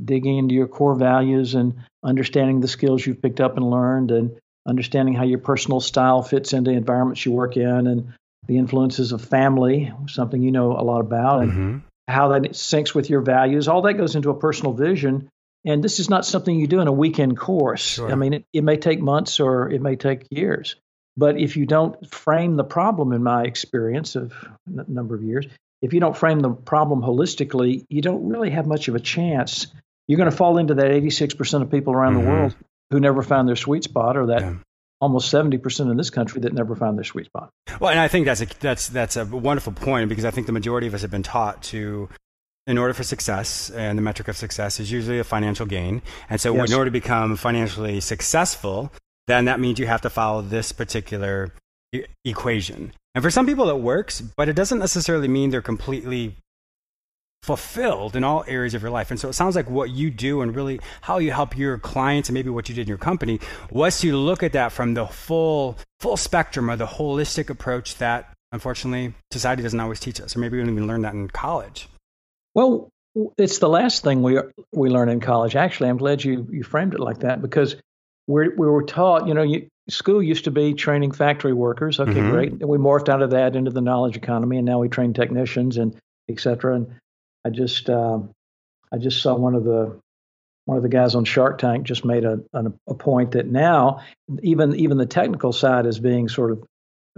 digging 0.04 0.38
into 0.38 0.56
your 0.56 0.68
core 0.68 0.96
values 0.96 1.54
and 1.54 1.76
understanding 2.04 2.60
the 2.60 2.68
skills 2.68 3.06
you've 3.06 3.22
picked 3.22 3.42
up 3.42 3.58
and 3.58 3.70
learned, 3.70 4.12
and 4.12 4.38
understanding 4.68 5.14
how 5.14 5.24
your 5.24 5.40
personal 5.40 5.80
style 5.80 6.22
fits 6.22 6.54
into 6.54 6.72
environments 6.72 7.26
you 7.26 7.32
work 7.32 7.58
in, 7.58 7.88
and 7.88 8.14
the 8.46 8.58
influences 8.58 9.14
of 9.14 9.24
family, 9.24 9.92
something 10.08 10.42
you 10.42 10.52
know 10.52 10.74
a 10.74 10.84
lot 10.84 11.00
about, 11.00 11.42
and 11.42 11.52
mm-hmm 11.52 11.78
how 12.08 12.30
that 12.30 12.42
syncs 12.52 12.94
with 12.94 13.10
your 13.10 13.22
values. 13.22 13.68
All 13.68 13.84
that 13.84 13.94
goes 13.94 14.16
into 14.16 14.30
a 14.30 14.40
personal 14.40 14.74
vision. 14.74 15.30
And 15.66 15.84
this 15.84 16.00
is 16.00 16.10
not 16.10 16.26
something 16.26 16.60
you 16.60 16.68
do 16.68 16.82
in 16.82 16.88
a 16.88 16.92
weekend 16.92 17.38
course. 17.38 17.82
Sure. 17.82 18.12
I 18.12 18.16
mean, 18.16 18.34
it, 18.34 18.46
it 18.52 18.64
may 18.64 18.78
take 18.78 19.00
months 19.00 19.40
or 19.40 19.70
it 19.70 19.82
may 19.82 19.96
take 19.96 20.28
years. 20.30 20.76
But 21.16 21.40
if 21.40 21.56
you 21.56 21.66
don't 21.66 22.10
frame 22.14 22.56
the 22.56 22.64
problem, 22.64 23.14
in 23.14 23.24
my 23.24 23.44
experience 23.44 24.16
of 24.16 24.34
a 24.68 24.92
number 24.92 25.16
of 25.16 25.24
years, 25.24 25.46
if 25.82 25.94
you 25.94 26.00
don't 26.00 26.18
frame 26.18 26.40
the 26.40 26.50
problem 26.50 27.02
holistically, 27.02 27.86
you 27.90 28.02
don't 28.02 28.28
really 28.28 28.50
have 28.50 28.66
much 28.66 28.88
of 28.88 28.96
a 28.96 29.00
chance. 29.00 29.68
You're 30.08 30.18
going 30.18 30.30
to 30.30 30.36
fall 30.36 30.58
into 30.58 30.74
that 30.76 30.92
86% 30.92 31.62
of 31.62 31.72
people 31.72 31.94
around 31.94 32.16
mm-hmm. 32.16 32.26
the 32.26 32.30
world 32.30 32.56
who 32.90 33.00
never 33.00 33.22
found 33.22 33.48
their 33.48 33.56
sweet 33.56 33.84
spot 33.84 34.18
or 34.18 34.28
that 34.28 34.42
yeah. 34.42 34.56
Almost 35.04 35.32
70% 35.32 35.92
in 35.92 35.98
this 35.98 36.10
country 36.10 36.42
that 36.42 36.54
never 36.54 36.76
find 36.76 36.98
their 36.98 37.04
sweet 37.04 37.26
spot. 37.26 37.50
Well, 37.80 37.92
and 37.92 38.00
I 38.00 38.08
think 38.08 38.26
that's 38.26 38.42
a, 38.42 38.48
that's, 38.62 38.88
that's 38.88 39.18
a 39.18 39.26
wonderful 39.26 39.74
point 39.74 40.08
because 40.08 40.24
I 40.24 40.32
think 40.32 40.48
the 40.48 40.54
majority 40.54 40.88
of 40.88 40.94
us 40.94 41.02
have 41.02 41.12
been 41.12 41.24
taught 41.24 41.62
to, 41.64 42.08
in 42.66 42.78
order 42.78 42.94
for 42.94 43.04
success, 43.04 43.70
and 43.70 43.98
the 43.98 44.02
metric 44.02 44.30
of 44.30 44.38
success 44.38 44.80
is 44.80 44.92
usually 44.92 45.20
a 45.20 45.26
financial 45.26 45.66
gain. 45.66 46.02
And 46.30 46.40
so, 46.40 46.56
yes. 46.56 46.70
in 46.70 46.76
order 46.76 46.86
to 46.86 46.92
become 46.92 47.36
financially 47.36 48.00
successful, 48.00 48.94
then 49.28 49.46
that 49.46 49.60
means 49.60 49.78
you 49.78 49.88
have 49.88 50.02
to 50.02 50.10
follow 50.10 50.42
this 50.42 50.72
particular 50.72 51.54
e- 51.94 52.06
equation. 52.24 52.94
And 53.14 53.24
for 53.24 53.30
some 53.30 53.46
people, 53.46 53.70
it 53.70 53.80
works, 53.80 54.22
but 54.22 54.48
it 54.48 54.56
doesn't 54.56 54.80
necessarily 54.80 55.28
mean 55.28 55.50
they're 55.50 55.62
completely 55.62 56.38
fulfilled 57.44 58.16
in 58.16 58.24
all 58.24 58.46
areas 58.48 58.74
of 58.74 58.82
your 58.82 58.90
life. 58.90 59.12
And 59.12 59.20
so 59.20 59.28
it 59.28 59.34
sounds 59.34 59.54
like 59.54 59.70
what 59.70 59.90
you 59.90 60.10
do 60.10 60.42
and 60.42 60.56
really 60.56 60.80
how 61.02 61.18
you 61.18 61.32
help 61.32 61.58
your 61.58 61.78
clients 61.78 62.30
and 62.30 62.34
maybe 62.34 62.50
what 62.50 62.70
you 62.70 62.76
did 62.76 62.84
in 62.84 62.88
your 62.88 62.98
company 62.98 63.42
was 63.70 64.00
to 64.00 64.16
look 64.16 64.44
at 64.44 64.54
that 64.54 64.72
from 64.72 64.94
the 64.94 65.06
full 65.06 65.78
full 66.00 66.16
spectrum 66.16 66.72
or 66.72 66.78
the 66.78 66.86
holistic 66.86 67.50
approach 67.50 67.98
that 67.98 68.34
unfortunately 68.54 69.14
society 69.32 69.62
doesn't 69.62 69.80
always 69.80 70.00
teach 70.00 70.22
us 70.22 70.38
or 70.38 70.40
maybe 70.40 70.58
we 70.58 70.64
don't 70.64 70.72
even 70.74 70.88
learn 70.88 71.02
that 71.02 71.14
in 71.14 71.28
college. 71.28 71.90
Well, 72.56 72.90
it's 73.38 73.60
the 73.60 73.70
last 73.70 74.04
thing 74.04 74.24
we 74.24 74.40
we 74.72 74.90
learn 74.90 75.10
in 75.10 75.20
college. 75.20 75.58
Actually, 75.58 75.90
I'm 75.90 75.98
glad 75.98 76.24
you 76.24 76.48
you 76.50 76.64
framed 76.64 76.94
it 76.94 77.02
like 77.02 77.20
that 77.20 77.42
because 77.42 77.76
we 78.28 78.48
we 78.48 78.68
were 78.68 78.84
taught, 78.84 79.28
you 79.28 79.34
know, 79.34 79.44
you, 79.44 79.68
school 79.90 80.24
used 80.24 80.46
to 80.46 80.52
be 80.52 80.74
training 80.74 81.12
factory 81.12 81.54
workers. 81.54 82.00
Okay, 82.00 82.14
mm-hmm. 82.14 82.32
great. 82.32 82.52
And 82.54 82.68
we 82.68 82.78
morphed 82.78 83.10
out 83.10 83.22
of 83.22 83.32
that 83.32 83.58
into 83.58 83.70
the 83.70 83.82
knowledge 83.82 84.16
economy, 84.16 84.58
and 84.58 84.66
now 84.66 84.80
we 84.80 84.88
train 84.88 85.14
technicians 85.14 85.78
and 85.78 85.94
et 86.30 86.40
cetera. 86.40 86.76
And 86.76 86.96
I 87.46 87.50
just 87.50 87.90
uh, 87.90 88.20
I 88.92 88.98
just 88.98 89.22
saw 89.22 89.36
one 89.36 89.56
of 89.56 89.64
the 89.64 90.00
one 90.66 90.78
of 90.78 90.84
the 90.84 90.90
guys 90.90 91.16
on 91.16 91.26
Shark 91.26 91.58
Tank 91.58 91.86
just 91.86 92.06
made 92.06 92.24
a, 92.24 92.40
a, 92.54 92.72
a 92.88 92.96
point 92.96 93.32
that 93.32 93.48
now 93.48 94.02
even 94.42 94.76
even 94.76 94.98
the 94.98 95.06
technical 95.06 95.52
side 95.52 95.86
is 95.86 96.00
being 96.00 96.30
sort 96.30 96.52
of 96.52 96.64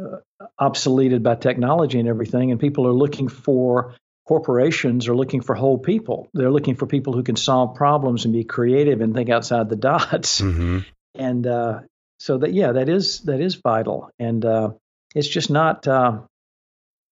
uh, 0.01 0.17
obsoleted 0.60 1.24
by 1.24 1.36
technology 1.36 2.00
and 2.00 2.10
everything, 2.10 2.51
and 2.51 2.60
people 2.60 2.88
are 2.88 2.94
looking 2.94 3.27
for 3.27 3.96
corporations 4.25 5.08
are 5.08 5.15
looking 5.15 5.41
for 5.41 5.55
whole 5.55 5.77
people. 5.77 6.29
They're 6.34 6.51
looking 6.51 6.75
for 6.75 6.88
people 6.88 7.13
who 7.13 7.24
can 7.24 7.36
solve 7.36 7.75
problems 7.75 8.25
and 8.25 8.34
be 8.34 8.44
creative 8.44 9.01
and 9.01 9.13
think 9.13 9.29
outside 9.29 9.70
the 9.70 9.75
dots. 9.75 10.41
Mm-hmm. 10.41 10.79
And 11.13 11.48
uh, 11.48 11.82
so 12.20 12.39
that 12.39 12.53
yeah, 12.53 12.74
that 12.74 12.89
is 12.89 13.22
that 13.22 13.39
is 13.39 13.55
vital, 13.55 14.10
and 14.20 14.44
uh, 14.44 14.72
it's 15.13 15.27
just 15.27 15.50
not. 15.50 15.88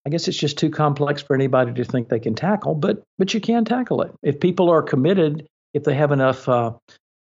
I 0.05 0.09
guess 0.09 0.27
it's 0.27 0.37
just 0.37 0.57
too 0.57 0.69
complex 0.69 1.21
for 1.21 1.33
anybody 1.35 1.73
to 1.73 1.83
think 1.85 2.09
they 2.09 2.19
can 2.19 2.35
tackle, 2.35 2.75
but 2.75 3.03
but 3.17 3.33
you 3.33 3.39
can 3.39 3.65
tackle 3.65 4.01
it 4.01 4.11
if 4.21 4.39
people 4.39 4.69
are 4.69 4.81
committed. 4.81 5.47
If 5.73 5.85
they 5.85 5.95
have 5.95 6.11
enough 6.11 6.47
uh, 6.47 6.73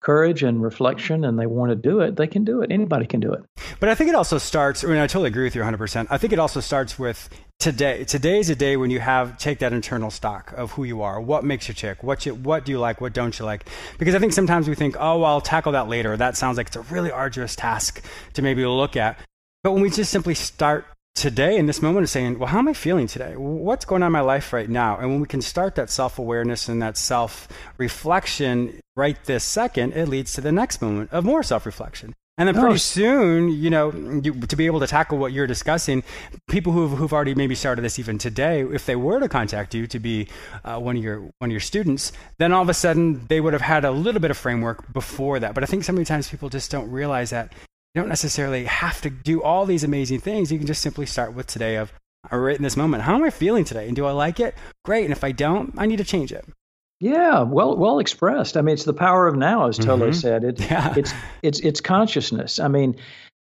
courage 0.00 0.42
and 0.42 0.62
reflection 0.62 1.25
and 1.25 1.38
they 1.38 1.46
want 1.46 1.70
to 1.70 1.76
do 1.76 2.00
it, 2.00 2.16
they 2.16 2.26
can 2.26 2.42
do 2.42 2.62
it. 2.62 2.72
Anybody 2.72 3.06
can 3.06 3.20
do 3.20 3.32
it. 3.32 3.44
But 3.78 3.90
I 3.90 3.94
think 3.94 4.08
it 4.08 4.16
also 4.16 4.38
starts. 4.38 4.82
I 4.82 4.88
mean, 4.88 4.96
I 4.96 5.06
totally 5.06 5.28
agree 5.28 5.44
with 5.44 5.54
you 5.54 5.60
100. 5.60 5.76
percent 5.78 6.08
I 6.10 6.18
think 6.18 6.32
it 6.32 6.38
also 6.38 6.60
starts 6.60 6.99
with 6.99 7.28
today. 7.58 8.04
Today 8.04 8.38
is 8.38 8.50
a 8.50 8.56
day 8.56 8.76
when 8.76 8.90
you 8.90 8.99
have 8.99 9.38
take 9.38 9.58
that 9.58 9.72
internal 9.72 10.10
stock 10.10 10.52
of 10.56 10.72
who 10.72 10.84
you 10.84 11.02
are. 11.02 11.20
What 11.20 11.44
makes 11.44 11.68
you 11.68 11.75
tick? 11.75 12.02
What 12.02 12.25
you 12.26 12.34
what 12.34 12.64
do 12.64 12.72
you 12.72 12.78
like? 12.78 13.00
What 13.00 13.12
don't 13.12 13.38
you 13.38 13.44
like? 13.44 13.68
Because 13.99 14.14
I 14.14 14.18
think 14.18 14.32
sometimes 14.32 14.68
we 14.68 14.75
think, 14.75 14.96
oh, 14.99 15.18
well, 15.18 15.26
I'll 15.26 15.40
tackle 15.40 15.72
that 15.72 15.88
later. 15.88 16.16
That 16.16 16.37
sounds 16.37 16.56
like 16.56 16.68
it's 16.68 16.76
a 16.76 16.82
really 16.82 17.10
arduous 17.10 17.54
task 17.54 18.02
to 18.32 18.42
maybe 18.42 18.64
look 18.64 18.96
at. 18.96 19.18
But 19.62 19.72
when 19.72 19.82
we 19.82 19.90
just 19.90 20.10
simply 20.10 20.34
start 20.34 20.87
today 21.14 21.57
in 21.57 21.67
this 21.67 21.83
moment 21.83 22.05
of 22.05 22.11
saying, 22.11 22.38
well, 22.38 22.49
how 22.49 22.59
am 22.59 22.69
I 22.69 22.73
feeling 22.73 23.07
today? 23.07 23.37
What's 23.37 23.85
going 23.85 24.02
on 24.02 24.09
in 24.09 24.12
my 24.12 24.21
life 24.21 24.52
right 24.52 24.69
now? 24.69 24.97
And 24.99 25.11
when 25.11 25.21
we 25.21 25.26
can 25.26 25.43
start 25.43 25.75
that 25.75 25.90
self 25.90 26.19
awareness 26.19 26.69
and 26.69 26.81
that 26.83 26.97
self 26.97 27.49
reflection 27.79 28.81
right 28.97 29.23
this 29.25 29.45
second, 29.45 29.93
it 29.95 30.09
leads 30.09 30.33
to 30.35 30.40
the 30.40 30.52
next 30.52 30.81
moment 30.81 31.12
of 31.12 31.25
more 31.25 31.43
self 31.43 31.67
reflection. 31.67 32.14
And 32.40 32.49
then 32.49 32.55
pretty 32.55 32.76
oh. 32.76 32.79
soon, 32.79 33.50
you 33.50 33.69
know, 33.69 33.93
you, 33.93 34.33
to 34.33 34.57
be 34.57 34.64
able 34.64 34.81
to 34.81 34.87
tackle 34.87 35.19
what 35.19 35.33
you're 35.33 35.47
discussing, 35.47 36.02
people 36.49 36.73
who've, 36.73 36.93
who've 36.93 37.12
already 37.12 37.35
maybe 37.35 37.55
started 37.55 37.83
this 37.83 37.99
even 37.99 38.17
today, 38.17 38.62
if 38.62 38.87
they 38.87 38.97
were 38.97 39.21
to 39.21 39.29
contact 39.29 39.75
you 39.75 39.87
to 39.88 39.99
be 39.99 40.26
uh, 40.64 40.79
one 40.79 40.97
of 40.97 41.02
your 41.05 41.21
one 41.21 41.50
of 41.50 41.50
your 41.50 41.61
students, 41.61 42.12
then 42.38 42.50
all 42.50 42.62
of 42.62 42.71
a 42.71 42.75
sudden 42.75 43.26
they 43.29 43.43
would 43.43 43.52
have 43.52 43.61
had 43.61 43.85
a 43.85 43.90
little 43.90 44.23
bit 44.23 44.31
of 44.31 44.38
framework 44.38 44.90
before 44.90 45.38
that. 45.38 45.52
But 45.52 45.64
I 45.64 45.67
think 45.67 45.85
so 45.85 45.93
many 45.93 46.07
times 46.07 46.31
people 46.31 46.49
just 46.49 46.71
don't 46.71 46.90
realize 46.90 47.29
that 47.29 47.52
you 47.94 48.00
don't 48.00 48.09
necessarily 48.09 48.64
have 48.64 49.00
to 49.02 49.11
do 49.11 49.42
all 49.42 49.66
these 49.66 49.82
amazing 49.82 50.20
things. 50.20 50.52
You 50.52 50.59
can 50.59 50.66
just 50.66 50.82
simply 50.82 51.06
start 51.06 51.35
with 51.35 51.47
today 51.47 51.76
of 51.76 51.92
right 52.30 52.56
in 52.56 52.62
this 52.62 52.76
moment. 52.76 53.02
How 53.02 53.16
am 53.16 53.25
I 53.25 53.30
feeling 53.30 53.64
today? 53.64 53.87
And 53.87 53.97
do 53.97 54.06
I 54.06 54.12
like 54.12 54.38
it? 54.38 54.54
Great. 54.85 55.04
And 55.04 55.12
if 55.12 55.25
I 55.25 55.32
don't, 55.32 55.75
I 55.76 55.87
need 55.87 55.97
to 55.97 56.04
change 56.04 56.32
it. 56.32 56.44
Yeah, 57.00 57.42
well, 57.42 57.76
well 57.76 57.99
expressed. 57.99 58.56
I 58.56 58.61
mean, 58.61 58.75
it's 58.75 58.85
the 58.85 58.92
power 58.92 59.26
of 59.26 59.35
now, 59.35 59.68
as 59.68 59.78
Tolle 59.78 59.99
mm-hmm. 59.99 60.12
said. 60.12 60.44
It, 60.44 60.61
yeah. 60.61 60.94
It's 60.97 61.14
it's 61.42 61.59
it's 61.61 61.80
consciousness. 61.80 62.61
I 62.61 62.68
mean, 62.68 62.97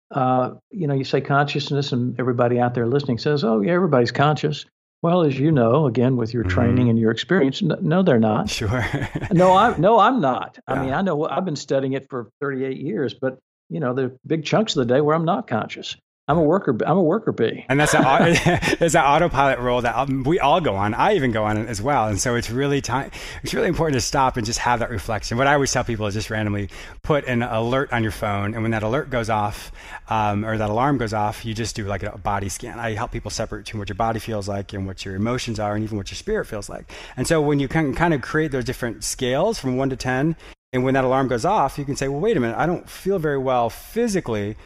uh, 0.09 0.55
you 0.71 0.87
know, 0.87 0.95
you 0.95 1.03
say 1.03 1.21
consciousness, 1.21 1.91
and 1.91 2.19
everybody 2.19 2.59
out 2.59 2.73
there 2.73 2.87
listening 2.87 3.19
says, 3.19 3.43
"Oh, 3.43 3.61
yeah, 3.61 3.73
everybody's 3.73 4.11
conscious." 4.11 4.65
Well, 5.03 5.21
as 5.21 5.37
you 5.37 5.51
know, 5.51 5.85
again 5.85 6.17
with 6.17 6.33
your 6.33 6.43
mm-hmm. 6.43 6.53
training 6.53 6.89
and 6.89 6.97
your 6.97 7.11
experience, 7.11 7.61
no, 7.61 8.01
they're 8.01 8.19
not. 8.19 8.49
Sure. 8.49 8.83
no, 9.31 9.53
I 9.53 9.77
no, 9.77 9.99
I'm 9.99 10.19
not. 10.19 10.57
Yeah. 10.67 10.73
I 10.73 10.83
mean, 10.83 10.93
I 10.93 11.03
know 11.03 11.27
I've 11.27 11.45
been 11.45 11.55
studying 11.55 11.93
it 11.93 12.09
for 12.09 12.31
38 12.41 12.77
years, 12.77 13.13
but 13.13 13.37
you 13.69 13.79
know, 13.79 13.93
there 13.93 14.05
are 14.05 14.17
big 14.25 14.45
chunks 14.45 14.75
of 14.75 14.87
the 14.87 14.93
day 14.93 15.01
where 15.01 15.15
I'm 15.15 15.25
not 15.25 15.47
conscious. 15.47 15.95
I'm 16.25 16.37
a 16.37 16.41
worker. 16.41 16.77
I'm 16.85 16.97
a 16.97 17.03
worker 17.03 17.33
bee. 17.33 17.65
And 17.67 17.77
that's 17.77 17.91
that, 17.91 18.77
there's 18.79 18.93
that 18.93 19.03
autopilot 19.03 19.59
role 19.59 19.81
that 19.81 20.07
we 20.07 20.39
all 20.39 20.61
go 20.61 20.73
on. 20.73 20.93
I 20.93 21.15
even 21.15 21.33
go 21.33 21.43
on 21.43 21.57
it 21.57 21.67
as 21.67 21.81
well. 21.81 22.07
And 22.07 22.17
so 22.17 22.35
it's 22.35 22.49
really 22.49 22.79
time. 22.79 23.11
It's 23.43 23.53
really 23.53 23.67
important 23.67 23.95
to 23.95 24.01
stop 24.01 24.37
and 24.37 24.45
just 24.45 24.59
have 24.59 24.79
that 24.79 24.89
reflection. 24.89 25.37
What 25.37 25.47
I 25.47 25.53
always 25.53 25.73
tell 25.73 25.83
people 25.83 26.07
is 26.07 26.13
just 26.13 26.29
randomly 26.29 26.69
put 27.01 27.25
an 27.25 27.43
alert 27.43 27.91
on 27.91 28.03
your 28.03 28.13
phone, 28.13 28.53
and 28.53 28.63
when 28.63 28.71
that 28.71 28.83
alert 28.83 29.09
goes 29.09 29.29
off 29.29 29.73
um, 30.07 30.45
or 30.45 30.57
that 30.57 30.69
alarm 30.69 30.97
goes 30.97 31.13
off, 31.13 31.43
you 31.43 31.53
just 31.53 31.75
do 31.75 31.83
like 31.83 32.03
a 32.03 32.17
body 32.17 32.47
scan. 32.47 32.79
I 32.79 32.93
help 32.93 33.11
people 33.11 33.29
separate 33.29 33.65
between 33.65 33.79
what 33.79 33.89
your 33.89 33.97
body 33.97 34.21
feels 34.21 34.47
like 34.47 34.71
and 34.71 34.87
what 34.87 35.03
your 35.03 35.15
emotions 35.15 35.59
are, 35.59 35.75
and 35.75 35.83
even 35.83 35.97
what 35.97 36.09
your 36.09 36.15
spirit 36.15 36.45
feels 36.45 36.69
like. 36.69 36.89
And 37.17 37.27
so 37.27 37.41
when 37.41 37.59
you 37.59 37.67
can 37.67 37.93
kind 37.93 38.13
of 38.13 38.21
create 38.21 38.53
those 38.53 38.63
different 38.63 39.03
scales 39.03 39.59
from 39.59 39.75
one 39.75 39.89
to 39.89 39.97
ten, 39.97 40.37
and 40.73 40.83
when 40.83 40.95
that 40.95 41.03
alarm 41.03 41.27
goes 41.27 41.45
off, 41.45 41.77
you 41.77 41.85
can 41.85 41.95
say, 41.95 42.07
well, 42.07 42.19
wait 42.19 42.35
a 42.35 42.39
minute, 42.39 42.57
I 42.57 42.65
don't 42.65 42.89
feel 42.89 43.19
very 43.19 43.37
well 43.37 43.69
physically, 43.69 44.57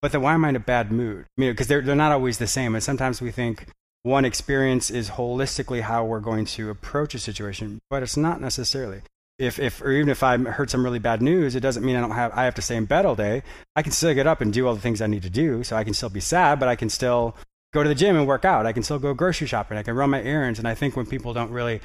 but 0.00 0.10
then 0.10 0.22
why 0.22 0.32
am 0.32 0.44
I 0.44 0.48
in 0.48 0.56
a 0.56 0.60
bad 0.60 0.90
mood? 0.90 1.26
I 1.36 1.40
mean, 1.40 1.52
because 1.52 1.68
they're, 1.68 1.82
they're 1.82 1.94
not 1.94 2.12
always 2.12 2.38
the 2.38 2.46
same. 2.46 2.74
And 2.74 2.82
sometimes 2.82 3.20
we 3.20 3.30
think 3.30 3.66
one 4.02 4.24
experience 4.24 4.90
is 4.90 5.10
holistically 5.10 5.82
how 5.82 6.06
we're 6.06 6.20
going 6.20 6.46
to 6.46 6.70
approach 6.70 7.14
a 7.14 7.18
situation, 7.18 7.80
but 7.90 8.02
it's 8.02 8.16
not 8.16 8.40
necessarily. 8.40 9.02
If, 9.38 9.58
if 9.58 9.80
or 9.82 9.90
even 9.90 10.08
if 10.08 10.22
I 10.22 10.36
heard 10.36 10.70
some 10.70 10.84
really 10.84 10.98
bad 10.98 11.22
news, 11.22 11.54
it 11.54 11.60
doesn't 11.60 11.84
mean 11.84 11.96
I 11.96 12.00
don't 12.00 12.10
have 12.10 12.32
I 12.34 12.44
have 12.44 12.54
to 12.56 12.62
stay 12.62 12.76
in 12.76 12.84
bed 12.84 13.06
all 13.06 13.16
day. 13.16 13.42
I 13.74 13.80
can 13.80 13.92
still 13.92 14.12
get 14.12 14.26
up 14.26 14.42
and 14.42 14.52
do 14.52 14.66
all 14.66 14.74
the 14.74 14.80
things 14.82 15.00
I 15.00 15.06
need 15.06 15.22
to 15.22 15.30
do. 15.30 15.64
So 15.64 15.76
I 15.76 15.84
can 15.84 15.94
still 15.94 16.10
be 16.10 16.20
sad, 16.20 16.60
but 16.60 16.68
I 16.68 16.76
can 16.76 16.90
still 16.90 17.34
go 17.72 17.82
to 17.82 17.88
the 17.88 17.94
gym 17.94 18.16
and 18.16 18.26
work 18.26 18.44
out. 18.44 18.66
I 18.66 18.72
can 18.72 18.82
still 18.82 18.98
go 18.98 19.14
grocery 19.14 19.46
shopping. 19.46 19.78
I 19.78 19.82
can 19.82 19.94
run 19.94 20.10
my 20.10 20.22
errands. 20.22 20.58
And 20.58 20.68
I 20.68 20.74
think 20.74 20.94
when 20.94 21.06
people 21.06 21.32
don't 21.32 21.50
really 21.50 21.80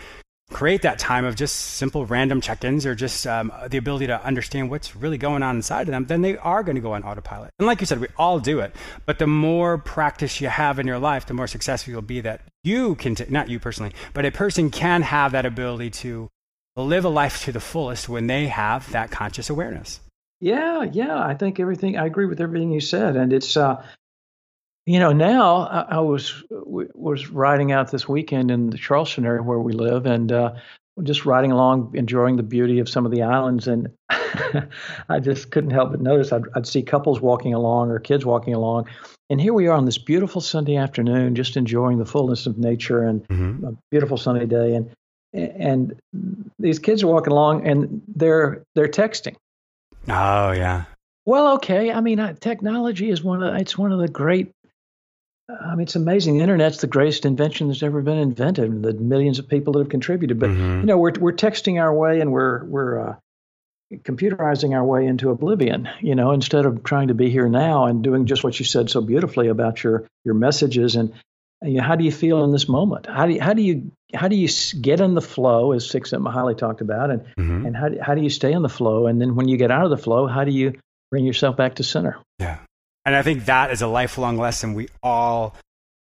create 0.51 0.83
that 0.83 0.99
time 0.99 1.25
of 1.25 1.35
just 1.35 1.55
simple 1.55 2.05
random 2.05 2.39
check-ins 2.39 2.85
or 2.85 2.93
just 2.93 3.25
um, 3.25 3.51
the 3.67 3.77
ability 3.77 4.07
to 4.07 4.23
understand 4.23 4.69
what's 4.69 4.95
really 4.95 5.17
going 5.17 5.41
on 5.41 5.55
inside 5.55 5.81
of 5.81 5.87
them 5.87 6.05
then 6.05 6.21
they 6.21 6.37
are 6.37 6.63
going 6.63 6.75
to 6.75 6.81
go 6.81 6.93
on 6.93 7.03
autopilot. 7.03 7.51
And 7.57 7.65
like 7.67 7.79
you 7.79 7.87
said 7.87 7.99
we 7.99 8.07
all 8.17 8.39
do 8.39 8.59
it 8.59 8.75
but 9.05 9.19
the 9.19 9.27
more 9.27 9.77
practice 9.77 10.39
you 10.39 10.47
have 10.47 10.77
in 10.79 10.87
your 10.87 10.99
life 10.99 11.25
the 11.25 11.33
more 11.33 11.47
successful 11.47 11.91
you'll 11.91 12.01
be 12.01 12.21
that 12.21 12.41
you 12.63 12.95
can 12.95 13.15
t- 13.15 13.25
not 13.29 13.49
you 13.49 13.59
personally 13.59 13.93
but 14.13 14.25
a 14.25 14.31
person 14.31 14.69
can 14.69 15.01
have 15.01 15.31
that 15.31 15.45
ability 15.45 15.89
to 15.89 16.29
live 16.75 17.05
a 17.05 17.09
life 17.09 17.43
to 17.45 17.51
the 17.51 17.59
fullest 17.59 18.07
when 18.07 18.27
they 18.27 18.47
have 18.47 18.91
that 18.91 19.09
conscious 19.09 19.49
awareness. 19.49 19.99
Yeah 20.41 20.83
yeah 20.83 21.17
i 21.17 21.33
think 21.33 21.59
everything 21.59 21.97
i 21.97 22.05
agree 22.05 22.27
with 22.27 22.39
everything 22.39 22.71
you 22.71 22.81
said 22.81 23.15
and 23.15 23.33
it's 23.33 23.57
uh 23.57 23.83
you 24.85 24.99
know, 24.99 25.11
now 25.11 25.57
I, 25.67 25.95
I 25.95 25.99
was 25.99 26.43
was 26.51 27.29
riding 27.29 27.71
out 27.71 27.91
this 27.91 28.07
weekend 28.07 28.51
in 28.51 28.69
the 28.69 28.77
Charleston 28.77 29.25
area 29.25 29.41
where 29.41 29.59
we 29.59 29.73
live, 29.73 30.05
and 30.05 30.31
uh, 30.31 30.53
just 31.03 31.25
riding 31.25 31.51
along, 31.51 31.91
enjoying 31.95 32.35
the 32.35 32.43
beauty 32.43 32.79
of 32.79 32.87
some 32.87 33.05
of 33.05 33.11
the 33.11 33.23
islands, 33.23 33.67
and 33.67 33.89
I 35.09 35.19
just 35.19 35.51
couldn't 35.51 35.71
help 35.71 35.91
but 35.91 36.01
notice 36.01 36.31
I'd, 36.31 36.43
I'd, 36.55 36.67
see 36.67 36.83
couples 36.83 37.19
walking 37.19 37.53
along 37.53 37.89
or 37.89 37.99
kids 37.99 38.25
walking 38.25 38.53
along, 38.53 38.87
and 39.29 39.41
here 39.41 39.53
we 39.53 39.67
are 39.67 39.75
on 39.75 39.85
this 39.85 39.97
beautiful 39.97 40.39
Sunday 40.39 40.75
afternoon, 40.75 41.33
just 41.33 41.57
enjoying 41.57 41.97
the 41.97 42.05
fullness 42.05 42.45
of 42.45 42.59
nature 42.59 43.03
and 43.03 43.27
mm-hmm. 43.27 43.65
a 43.65 43.73
beautiful 43.89 44.17
sunny 44.17 44.45
day, 44.45 44.75
and 44.75 44.95
and 45.33 45.99
these 46.59 46.79
kids 46.79 47.03
are 47.03 47.07
walking 47.07 47.33
along 47.33 47.67
and 47.67 48.01
they're 48.07 48.63
they're 48.75 48.87
texting. 48.87 49.35
Oh 50.07 50.51
yeah. 50.51 50.85
Well, 51.25 51.53
okay. 51.55 51.91
I 51.91 52.01
mean, 52.01 52.37
technology 52.39 53.09
is 53.09 53.23
one 53.23 53.41
of 53.41 53.51
the, 53.51 53.59
it's 53.59 53.75
one 53.75 53.91
of 53.91 53.99
the 53.99 54.07
great 54.07 54.51
I 55.47 55.75
mean, 55.75 55.81
it's 55.81 55.95
amazing. 55.95 56.37
The 56.37 56.43
internet's 56.43 56.77
the 56.77 56.87
greatest 56.87 57.25
invention 57.25 57.67
that's 57.67 57.83
ever 57.83 58.01
been 58.01 58.17
invented. 58.17 58.65
and 58.65 58.83
The 58.83 58.93
millions 58.93 59.37
of 59.37 59.47
people 59.47 59.73
that 59.73 59.79
have 59.79 59.89
contributed, 59.89 60.39
but 60.39 60.49
mm-hmm. 60.49 60.81
you 60.81 60.85
know, 60.85 60.97
we're 60.97 61.13
we're 61.19 61.33
texting 61.33 61.79
our 61.79 61.93
way 61.93 62.19
and 62.19 62.31
we're 62.31 62.65
we're 62.65 63.09
uh, 63.09 63.15
computerizing 63.93 64.73
our 64.73 64.83
way 64.83 65.05
into 65.05 65.29
oblivion. 65.29 65.87
You 66.01 66.15
know, 66.15 66.31
instead 66.31 66.65
of 66.65 66.83
trying 66.83 67.09
to 67.09 67.13
be 67.13 67.29
here 67.29 67.47
now 67.47 67.85
and 67.85 68.03
doing 68.03 68.25
just 68.25 68.43
what 68.43 68.59
you 68.59 68.65
said 68.65 68.89
so 68.89 69.01
beautifully 69.01 69.47
about 69.47 69.83
your 69.83 70.07
your 70.23 70.33
messages 70.33 70.95
and 70.95 71.13
you 71.61 71.75
know, 71.75 71.83
how 71.83 71.95
do 71.95 72.03
you 72.03 72.11
feel 72.11 72.43
in 72.43 72.51
this 72.51 72.67
moment? 72.67 73.05
How 73.05 73.27
do 73.27 73.33
you, 73.33 73.41
how 73.41 73.53
do 73.53 73.61
you 73.61 73.91
how 74.13 74.27
do 74.27 74.35
you 74.35 74.49
get 74.81 74.99
in 74.99 75.13
the 75.13 75.21
flow, 75.21 75.71
as 75.73 75.87
Csikszentmihalyi 75.87 76.57
talked 76.57 76.81
about, 76.81 77.11
and 77.11 77.21
mm-hmm. 77.21 77.65
and 77.67 77.75
how 77.75 77.89
do, 77.89 77.99
how 78.01 78.15
do 78.15 78.21
you 78.21 78.29
stay 78.29 78.51
in 78.51 78.61
the 78.61 78.69
flow? 78.69 79.07
And 79.07 79.21
then 79.21 79.35
when 79.35 79.47
you 79.47 79.57
get 79.57 79.71
out 79.71 79.83
of 79.83 79.89
the 79.91 79.97
flow, 79.97 80.27
how 80.27 80.43
do 80.43 80.51
you 80.51 80.73
bring 81.11 81.25
yourself 81.25 81.55
back 81.55 81.75
to 81.75 81.83
center? 81.83 82.17
Yeah. 82.39 82.57
And 83.05 83.15
I 83.15 83.21
think 83.21 83.45
that 83.45 83.71
is 83.71 83.81
a 83.81 83.87
lifelong 83.87 84.37
lesson 84.37 84.73
we 84.73 84.89
all 85.03 85.55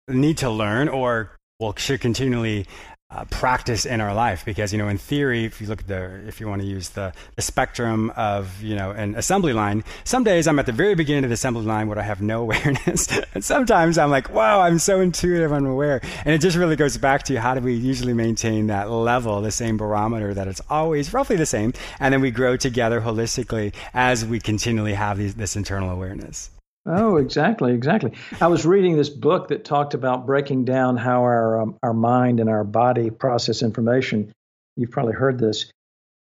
need 0.09 0.39
to 0.39 0.51
learn 0.51 0.89
or 0.89 1.31
will 1.61 1.75
should 1.77 2.01
continually 2.01 2.67
uh, 3.09 3.25
practice 3.27 3.87
in 3.87 4.01
our 4.01 4.13
life. 4.15 4.45
Because 4.45 4.73
you 4.73 4.79
know 4.79 4.89
in 4.89 4.99
theory 4.99 5.45
if 5.45 5.61
you 5.61 5.69
look 5.69 5.81
at 5.81 5.87
the 5.87 6.27
if 6.27 6.41
you 6.41 6.49
want 6.49 6.63
to 6.63 6.67
use 6.67 6.91
the, 6.91 7.13
the 7.37 7.43
spectrum 7.43 8.13
of 8.17 8.61
you 8.63 8.75
know 8.75 8.91
an 8.91 9.15
assembly 9.15 9.53
line 9.53 9.85
some 10.03 10.25
days 10.25 10.49
i'm 10.49 10.59
at 10.59 10.67
the 10.67 10.73
very 10.73 10.97
beginning 10.97 11.23
of 11.23 11.31
the 11.31 11.35
assembly 11.35 11.65
line 11.65 11.87
where 11.87 11.99
i 11.99 12.03
have 12.03 12.21
no 12.21 12.43
awareness. 12.43 13.09
And 13.35 13.45
sometimes 13.45 13.97
i'm 13.97 14.11
like 14.11 14.31
wow 14.31 14.61
i'm 14.61 14.79
so 14.79 15.01
intuitive 15.01 15.53
i'm 15.53 15.67
aware. 15.67 16.01
And 16.25 16.35
it 16.35 16.41
just 16.41 16.57
really 16.57 16.77
goes 16.77 16.99
back 16.99 17.23
to 17.25 17.41
how 17.41 17.55
do 17.55 17.61
we 17.61 17.75
usually 17.75 18.13
maintain 18.13 18.67
that 18.69 18.91
level 18.91 19.41
the 19.41 19.53
same 19.53 19.77
barometer 19.77 20.35
that 20.35 20.49
it's 20.49 20.61
always 20.69 21.13
roughly 21.13 21.37
the 21.37 21.47
same. 21.47 21.75
And 22.01 22.13
then 22.13 22.21
we 22.21 22.33
grow 22.33 22.57
together 22.57 23.01
holistically 23.01 23.73
as 23.95 24.25
we 24.25 24.41
continually 24.41 24.95
have 24.95 25.19
these, 25.19 25.35
this 25.37 25.55
internal 25.55 25.91
awareness 25.91 26.51
Oh, 26.87 27.17
exactly, 27.17 27.73
exactly. 27.73 28.13
I 28.41 28.47
was 28.47 28.65
reading 28.65 28.97
this 28.97 29.11
book 29.11 29.49
that 29.49 29.65
talked 29.65 29.95
about 29.95 30.25
breaking 30.25 30.65
down 30.65 30.97
how 30.97 31.23
our 31.23 31.61
um, 31.61 31.79
our 31.83 31.93
mind 31.93 32.39
and 32.39 32.49
our 32.49 32.63
body 32.63 33.11
process 33.11 33.63
information. 33.63 34.33
You've 34.77 34.93
probably 34.93 35.15
heard 35.15 35.39
this. 35.39 35.67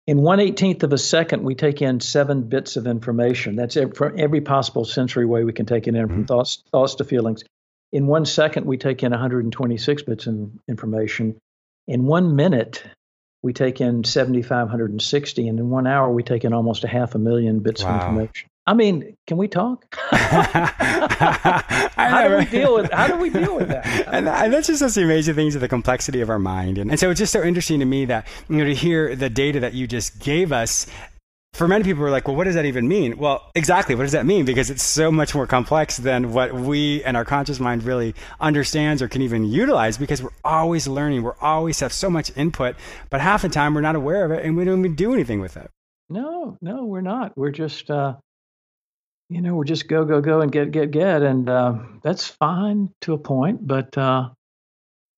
In 0.08 0.22
one 0.22 0.40
eighteenth 0.40 0.84
of 0.84 0.94
a 0.94 0.98
second, 0.98 1.44
we 1.44 1.56
take 1.56 1.82
in 1.82 2.00
seven 2.00 2.44
bits 2.44 2.78
of 2.78 2.88
information. 2.88 3.58
That's 3.58 3.76
it 3.76 3.98
for 3.98 4.16
every 4.16 4.40
possible 4.40 4.86
sensory 4.86 5.26
way 5.26 5.44
we 5.44 5.54
can 5.54 5.66
take 5.66 5.88
it 5.88 5.96
in, 5.96 6.08
from 6.08 6.16
mm-hmm. 6.18 6.26
thoughts 6.26 6.64
thoughts 6.72 6.96
to 6.96 7.04
feelings. 7.04 7.44
In 7.92 8.08
one 8.08 8.26
second, 8.26 8.66
we 8.66 8.78
take 8.78 9.04
in 9.04 9.12
126 9.12 10.02
bits 10.04 10.28
of 10.28 10.50
information. 10.68 11.38
In 11.88 12.06
one 12.06 12.36
minute, 12.36 12.84
we 13.44 13.52
take 13.52 13.82
in 13.82 14.06
7,560, 14.06 15.48
and 15.48 15.60
in 15.60 15.70
one 15.70 15.86
hour, 15.86 16.10
we 16.10 16.24
take 16.24 16.46
in 16.46 16.54
almost 16.54 16.86
a 16.86 16.88
half 16.88 17.14
a 17.14 17.20
million 17.20 17.60
bits 17.60 17.84
wow. 17.84 17.90
of 17.90 18.02
information. 18.02 18.50
I 18.66 18.74
mean, 18.74 19.18
can 19.28 19.38
we 19.38 19.48
talk? 19.48 19.94
how 22.12 22.28
do 22.28 22.38
we 22.38 22.46
deal 22.46 22.76
with 22.76 22.92
how 22.92 23.08
do 23.08 23.18
we 23.18 23.30
deal 23.30 23.56
with 23.56 23.68
that? 23.68 23.86
and, 24.08 24.30
and, 24.30 24.54
that's 24.54 24.68
just 24.68 24.80
such 24.80 24.98
amazing 24.98 25.36
things 25.36 25.56
of 25.56 25.62
the 25.62 25.68
complexity 25.68 26.22
of 26.22 26.30
our 26.30 26.40
mind. 26.40 26.78
And, 26.78 26.90
and 26.90 27.00
so 27.00 27.10
it's 27.10 27.20
just 27.20 27.34
so 27.34 27.44
interesting 27.44 27.80
to 27.80 27.86
me 27.86 28.06
that 28.06 28.28
you 28.50 28.58
know 28.58 28.66
to 28.66 28.76
hear 28.76 29.16
the 29.16 29.30
data 29.30 29.60
that 29.62 29.74
you 29.74 29.88
just 29.88 30.20
gave 30.20 30.52
us. 30.52 30.88
For 31.54 31.68
many 31.68 31.84
people, 31.84 32.04
are 32.04 32.10
like, 32.10 32.28
well, 32.28 32.36
what 32.36 32.46
does 32.46 32.56
that 32.56 32.66
even 32.66 32.88
mean? 32.88 33.16
Well, 33.20 33.48
exactly. 33.54 33.94
What 33.94 34.02
does 34.02 34.14
that 34.14 34.26
mean? 34.26 34.44
Because 34.44 34.72
it's 34.72 34.82
so 34.82 35.12
much 35.12 35.36
more 35.36 35.46
complex 35.46 35.98
than 35.98 36.34
what 36.34 36.52
we 36.52 37.04
and 37.04 37.16
our 37.16 37.26
conscious 37.26 37.60
mind 37.60 37.84
really 37.84 38.16
understands 38.40 39.04
or 39.04 39.08
can 39.08 39.22
even 39.22 39.46
utilize. 39.46 40.00
Because 40.00 40.24
we're 40.24 40.32
always 40.44 40.88
learning, 40.88 41.22
we're 41.22 41.38
always 41.40 41.80
have 41.82 41.94
so 41.94 42.10
much 42.10 42.36
input, 42.36 42.76
but 43.12 43.22
half 43.22 43.44
the 43.44 43.50
time 43.50 43.76
we're 43.76 43.82
not 43.82 43.96
aware 43.96 44.26
of 44.26 44.32
it 44.32 44.44
and 44.44 44.58
we 44.58 44.66
don't 44.66 44.80
even 44.80 44.96
do 44.96 45.14
anything 45.14 45.42
with 45.42 45.56
it. 45.56 45.70
No, 46.10 46.58
no, 46.60 46.86
we're 46.86 47.02
not. 47.02 47.38
We're 47.38 47.52
just 47.52 47.88
uh, 47.92 48.16
you 49.30 49.42
know, 49.42 49.56
we're 49.56 49.64
just 49.64 49.88
go, 49.88 50.06
go, 50.06 50.22
go 50.22 50.42
and 50.42 50.52
get, 50.52 50.72
get, 50.72 50.92
get. 50.92 51.22
And 51.22 51.50
uh, 51.50 51.80
that's 52.02 52.28
fine 52.28 52.90
to 53.02 53.14
a 53.14 53.18
point. 53.18 53.66
But, 53.66 53.98
uh, 53.98 54.30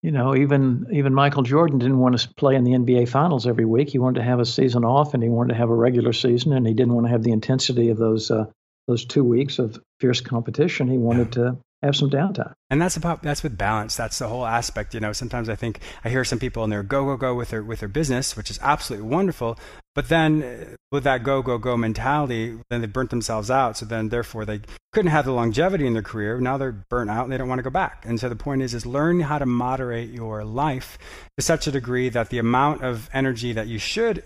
you 0.02 0.12
know, 0.12 0.36
even 0.36 0.88
even 0.92 1.16
Michael 1.16 1.42
Jordan 1.42 1.80
didn't 1.80 1.98
want 1.98 2.20
to 2.20 2.30
play 2.36 2.56
in 2.56 2.64
the 2.64 2.74
NBA 2.74 3.10
Finals 3.10 3.48
every 3.48 3.66
week. 3.66 3.90
He 3.90 3.98
wanted 3.98 4.20
to 4.20 4.26
have 4.26 4.40
a 4.40 4.46
season 4.46 4.86
off, 4.86 5.16
and 5.16 5.24
he 5.24 5.30
wanted 5.30 5.54
to 5.54 5.56
have 5.56 5.72
a 5.72 5.76
regular 5.76 6.14
season, 6.14 6.54
and 6.54 6.68
he 6.68 6.76
didn't 6.76 6.94
want 6.94 7.08
to 7.08 7.12
have 7.12 7.24
the 7.24 7.32
intensity 7.32 7.90
of 7.90 7.98
those 7.98 8.30
uh, 8.30 8.46
those 8.88 9.04
two 9.06 9.24
weeks 9.24 9.58
of 9.58 9.80
fierce 10.00 10.22
competition. 10.22 10.88
He 10.88 11.00
wanted 11.00 11.32
to 11.34 11.58
have 11.82 11.96
some 11.96 12.10
downtime. 12.10 12.54
And 12.70 12.82
that's 12.82 12.98
about 12.98 13.24
that's 13.24 13.44
with 13.44 13.58
balance. 13.58 13.96
That's 13.96 14.20
the 14.20 14.28
whole 14.28 14.46
aspect. 14.46 14.94
You 14.94 15.00
know, 15.00 15.14
sometimes 15.14 15.50
I 15.50 15.56
think 15.56 15.80
I 16.04 16.10
hear 16.10 16.24
some 16.24 16.40
people 16.40 16.64
and 16.64 16.72
they're 16.72 16.84
go 16.84 17.06
go 17.06 17.18
go 17.18 17.34
with 17.34 17.50
their 17.50 17.64
with 17.64 17.80
their 17.80 17.90
business, 17.90 18.36
which 18.36 18.50
is 18.50 18.60
absolutely 18.62 19.08
wonderful. 19.08 19.58
But 19.96 20.10
then 20.10 20.44
uh, 20.44 20.76
with 20.92 21.06
that 21.06 21.24
go 21.24 21.42
go 21.42 21.58
go 21.58 21.78
mentality, 21.78 22.60
then 22.70 22.82
they 22.82 22.88
burnt 22.88 23.10
themselves 23.10 23.50
out. 23.50 23.78
So 23.78 23.86
then 23.86 24.10
therefore 24.10 24.46
they 24.46 24.62
couldn't 24.92 25.12
have 25.12 25.26
the 25.26 25.32
longevity 25.32 25.88
in 25.88 25.94
their 25.94 26.04
career. 26.04 26.40
Now 26.40 26.58
they're 26.58 26.84
burnt 26.90 27.10
out 27.10 27.24
and 27.24 27.32
they 27.32 27.38
don't 27.38 27.48
want 27.48 27.60
to 27.60 27.64
go 27.64 27.70
back. 27.70 28.06
And 28.06 28.20
so 28.20 28.30
the 28.30 28.36
point 28.36 28.62
is 28.62 28.74
is 28.74 28.86
learn 28.86 29.22
how 29.22 29.40
to 29.40 29.46
moderate 29.46 30.10
your 30.10 30.44
life 30.44 30.98
to 31.38 31.44
such 31.44 31.66
a 31.66 31.72
degree 31.72 32.10
that 32.10 32.30
the 32.30 32.38
amount 32.38 32.84
of 32.84 33.10
energy 33.14 33.54
that 33.54 33.68
you 33.68 33.80
should 33.80 34.24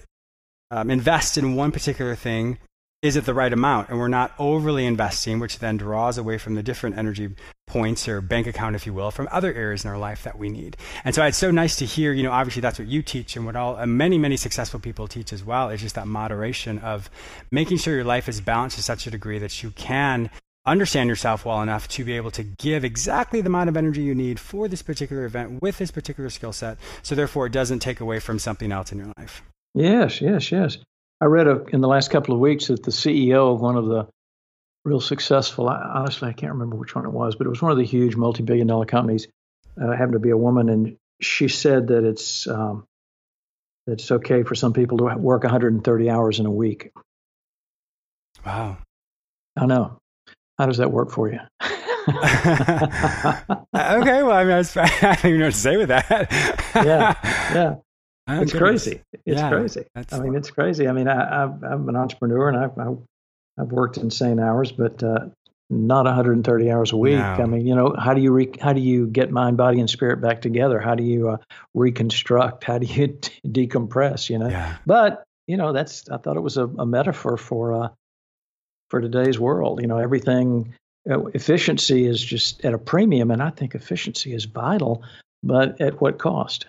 um, 0.71 0.89
invest 0.89 1.37
in 1.37 1.55
one 1.55 1.71
particular 1.71 2.15
thing 2.15 2.57
is 3.01 3.15
it 3.15 3.25
the 3.25 3.33
right 3.33 3.53
amount? 3.53 3.89
And 3.89 3.97
we're 3.97 4.09
not 4.09 4.33
overly 4.37 4.85
investing 4.85 5.39
which 5.39 5.59
then 5.59 5.77
draws 5.77 6.17
away 6.17 6.37
from 6.37 6.55
the 6.55 6.63
different 6.63 6.97
energy 6.97 7.33
points 7.65 8.07
or 8.07 8.19
bank 8.19 8.47
account 8.47 8.75
if 8.75 8.85
you 8.85 8.93
will 8.93 9.11
from 9.11 9.29
other 9.31 9.53
areas 9.53 9.85
in 9.85 9.91
our 9.91 9.97
life 9.97 10.23
that 10.23 10.37
we 10.37 10.49
need. 10.49 10.75
And 11.05 11.15
so 11.15 11.23
it's 11.23 11.37
so 11.37 11.51
nice 11.51 11.77
to 11.77 11.85
hear 11.85 12.11
you 12.11 12.23
know 12.23 12.31
obviously 12.31 12.61
that's 12.61 12.79
what 12.79 12.87
you 12.87 13.01
teach 13.01 13.37
and 13.37 13.45
what 13.45 13.55
all 13.55 13.77
uh, 13.77 13.85
many 13.85 14.17
many 14.17 14.35
successful 14.35 14.79
people 14.79 15.07
teach 15.07 15.31
as 15.31 15.43
well. 15.43 15.69
Is 15.69 15.81
just 15.81 15.95
that 15.95 16.07
moderation 16.07 16.79
of 16.79 17.09
making 17.51 17.77
sure 17.77 17.95
your 17.95 18.03
life 18.03 18.27
is 18.27 18.41
balanced 18.41 18.75
to 18.77 18.83
such 18.83 19.07
a 19.07 19.11
degree 19.11 19.39
that 19.39 19.63
you 19.63 19.71
can 19.71 20.29
understand 20.65 21.09
yourself 21.09 21.45
well 21.45 21.61
enough 21.61 21.87
to 21.87 22.03
be 22.03 22.13
able 22.13 22.31
to 22.31 22.43
give 22.43 22.83
exactly 22.83 23.39
the 23.41 23.47
amount 23.47 23.69
of 23.69 23.77
energy 23.77 24.01
you 24.01 24.13
need 24.13 24.39
for 24.39 24.67
this 24.67 24.81
particular 24.81 25.25
event 25.25 25.61
with 25.61 25.77
this 25.77 25.89
particular 25.89 26.29
skill 26.29 26.51
set. 26.51 26.77
So 27.01 27.15
therefore 27.15 27.45
it 27.45 27.53
doesn't 27.53 27.79
take 27.79 28.01
away 28.01 28.19
from 28.19 28.39
something 28.39 28.71
else 28.71 28.91
in 28.91 28.97
your 28.97 29.13
life. 29.17 29.41
Yes 29.73 30.19
yes 30.19 30.51
yes 30.51 30.77
I 31.21 31.25
read 31.25 31.47
a, 31.47 31.65
in 31.65 31.81
the 31.81 31.87
last 31.87 32.11
couple 32.11 32.33
of 32.33 32.39
weeks 32.39 32.67
that 32.67 32.83
the 32.83 32.91
CEO 32.91 33.53
of 33.53 33.61
one 33.61 33.75
of 33.75 33.85
the 33.85 34.07
real 34.85 35.01
successful, 35.01 35.67
honestly, 35.67 36.29
I 36.29 36.33
can't 36.33 36.53
remember 36.53 36.77
which 36.77 36.95
one 36.95 37.05
it 37.05 37.11
was, 37.11 37.35
but 37.35 37.45
it 37.45 37.49
was 37.49 37.61
one 37.61 37.71
of 37.71 37.77
the 37.77 37.85
huge 37.85 38.15
multi 38.15 38.43
billion 38.43 38.67
dollar 38.67 38.85
companies, 38.85 39.27
uh, 39.81 39.91
happened 39.91 40.13
to 40.13 40.19
be 40.19 40.29
a 40.29 40.37
woman. 40.37 40.69
And 40.69 40.97
she 41.21 41.47
said 41.49 41.87
that 41.87 42.05
it's, 42.05 42.47
um, 42.47 42.85
that 43.85 43.93
it's 43.93 44.11
okay 44.11 44.43
for 44.43 44.55
some 44.55 44.73
people 44.73 44.99
to 44.99 45.03
work 45.17 45.43
130 45.43 46.09
hours 46.09 46.39
in 46.39 46.45
a 46.45 46.51
week. 46.51 46.91
Wow. 48.45 48.77
I 49.57 49.65
know. 49.65 49.99
How 50.57 50.67
does 50.67 50.77
that 50.77 50.91
work 50.91 51.11
for 51.11 51.29
you? 51.29 51.39
okay, 52.09 52.15
well, 53.73 54.31
I 54.31 54.43
mean, 54.43 54.53
I, 54.53 54.57
was, 54.57 54.75
I 54.77 54.87
don't 54.87 55.25
even 55.25 55.39
know 55.39 55.45
what 55.47 55.53
to 55.53 55.59
say 55.59 55.77
with 55.77 55.89
that. 55.89 56.27
yeah, 56.75 57.15
yeah. 57.53 57.75
Oh, 58.29 58.41
it's 58.41 58.53
crazy. 58.53 59.01
It's 59.25 59.41
yeah, 59.41 59.49
crazy. 59.49 59.85
I 60.11 60.19
mean, 60.19 60.35
it's 60.35 60.51
crazy. 60.51 60.87
I 60.87 60.91
mean, 60.91 61.07
I, 61.07 61.43
am 61.43 61.89
an 61.89 61.95
entrepreneur 61.95 62.49
and 62.49 62.57
I've, 62.57 62.97
I've 63.59 63.71
worked 63.71 63.97
insane 63.97 64.39
hours, 64.39 64.71
but 64.71 65.01
uh, 65.01 65.25
not 65.69 66.05
130 66.05 66.71
hours 66.71 66.91
a 66.91 66.97
week. 66.97 67.17
No. 67.17 67.23
I 67.23 67.45
mean, 67.45 67.65
you 67.65 67.75
know, 67.75 67.95
how 67.97 68.13
do 68.13 68.21
you 68.21 68.31
re- 68.31 68.53
how 68.59 68.73
do 68.73 68.81
you 68.81 69.07
get 69.07 69.31
mind, 69.31 69.57
body, 69.57 69.79
and 69.79 69.89
spirit 69.89 70.21
back 70.21 70.41
together? 70.41 70.79
How 70.79 70.95
do 70.95 71.03
you 71.03 71.29
uh, 71.29 71.37
reconstruct? 71.73 72.63
How 72.63 72.77
do 72.77 72.85
you 72.85 73.07
d- 73.43 73.67
decompress? 73.67 74.29
You 74.29 74.39
know, 74.39 74.49
yeah. 74.49 74.77
but 74.85 75.23
you 75.47 75.57
know, 75.57 75.73
that's 75.73 76.09
I 76.09 76.17
thought 76.17 76.37
it 76.37 76.41
was 76.41 76.57
a, 76.57 76.65
a 76.65 76.85
metaphor 76.85 77.37
for 77.37 77.83
uh, 77.83 77.89
for 78.89 79.01
today's 79.01 79.39
world. 79.39 79.81
You 79.81 79.87
know, 79.87 79.97
everything 79.97 80.73
uh, 81.09 81.25
efficiency 81.27 82.05
is 82.05 82.23
just 82.23 82.65
at 82.65 82.73
a 82.73 82.79
premium, 82.79 83.29
and 83.31 83.41
I 83.41 83.51
think 83.51 83.75
efficiency 83.75 84.33
is 84.33 84.45
vital, 84.45 85.03
but 85.43 85.79
at 85.81 86.01
what 86.01 86.17
cost? 86.17 86.65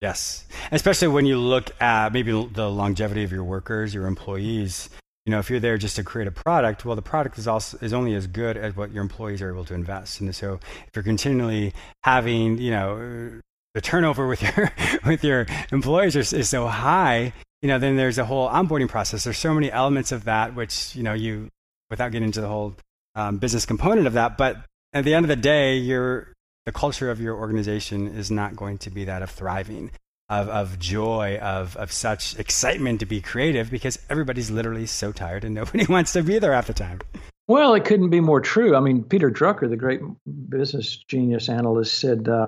Yes, 0.00 0.46
especially 0.72 1.08
when 1.08 1.26
you 1.26 1.38
look 1.38 1.70
at 1.80 2.12
maybe 2.14 2.32
the 2.32 2.70
longevity 2.70 3.22
of 3.22 3.32
your 3.32 3.44
workers, 3.44 3.92
your 3.92 4.06
employees. 4.06 4.88
You 5.26 5.32
know, 5.32 5.38
if 5.38 5.50
you're 5.50 5.60
there 5.60 5.76
just 5.76 5.96
to 5.96 6.04
create 6.04 6.26
a 6.26 6.30
product, 6.30 6.86
well, 6.86 6.96
the 6.96 7.02
product 7.02 7.38
is 7.38 7.46
also 7.46 7.76
is 7.82 7.92
only 7.92 8.14
as 8.14 8.26
good 8.26 8.56
as 8.56 8.74
what 8.74 8.92
your 8.92 9.02
employees 9.02 9.42
are 9.42 9.50
able 9.50 9.66
to 9.66 9.74
invest. 9.74 10.20
And 10.20 10.34
so, 10.34 10.58
if 10.86 10.96
you're 10.96 11.02
continually 11.02 11.74
having, 12.02 12.56
you 12.56 12.70
know, 12.70 13.40
the 13.74 13.80
turnover 13.82 14.26
with 14.26 14.42
your 14.42 14.72
with 15.04 15.22
your 15.22 15.46
employees 15.70 16.16
is, 16.16 16.32
is 16.32 16.48
so 16.48 16.66
high, 16.66 17.34
you 17.60 17.68
know, 17.68 17.78
then 17.78 17.96
there's 17.96 18.16
a 18.16 18.24
whole 18.24 18.48
onboarding 18.48 18.88
process. 18.88 19.24
There's 19.24 19.38
so 19.38 19.52
many 19.52 19.70
elements 19.70 20.12
of 20.12 20.24
that 20.24 20.54
which 20.54 20.96
you 20.96 21.02
know 21.02 21.12
you, 21.12 21.50
without 21.90 22.10
getting 22.10 22.26
into 22.26 22.40
the 22.40 22.48
whole 22.48 22.74
um, 23.14 23.36
business 23.36 23.66
component 23.66 24.06
of 24.06 24.14
that, 24.14 24.38
but 24.38 24.56
at 24.94 25.04
the 25.04 25.12
end 25.12 25.24
of 25.24 25.28
the 25.28 25.36
day, 25.36 25.76
you're 25.76 26.32
the 26.66 26.72
culture 26.72 27.10
of 27.10 27.20
your 27.20 27.36
organization 27.36 28.08
is 28.08 28.30
not 28.30 28.56
going 28.56 28.78
to 28.78 28.90
be 28.90 29.04
that 29.04 29.22
of 29.22 29.30
thriving, 29.30 29.90
of, 30.28 30.48
of 30.48 30.78
joy, 30.78 31.38
of, 31.38 31.76
of 31.76 31.90
such 31.90 32.38
excitement 32.38 33.00
to 33.00 33.06
be 33.06 33.20
creative 33.20 33.70
because 33.70 33.98
everybody's 34.08 34.50
literally 34.50 34.86
so 34.86 35.12
tired 35.12 35.44
and 35.44 35.54
nobody 35.56 35.86
wants 35.86 36.12
to 36.12 36.22
be 36.22 36.38
there 36.38 36.52
half 36.52 36.66
the 36.66 36.74
time. 36.74 37.00
Well, 37.48 37.74
it 37.74 37.84
couldn't 37.84 38.10
be 38.10 38.20
more 38.20 38.40
true. 38.40 38.76
I 38.76 38.80
mean, 38.80 39.02
Peter 39.02 39.30
Drucker, 39.30 39.68
the 39.68 39.76
great 39.76 40.00
business 40.48 40.96
genius 41.08 41.48
analyst, 41.48 41.98
said 41.98 42.28
uh, 42.28 42.46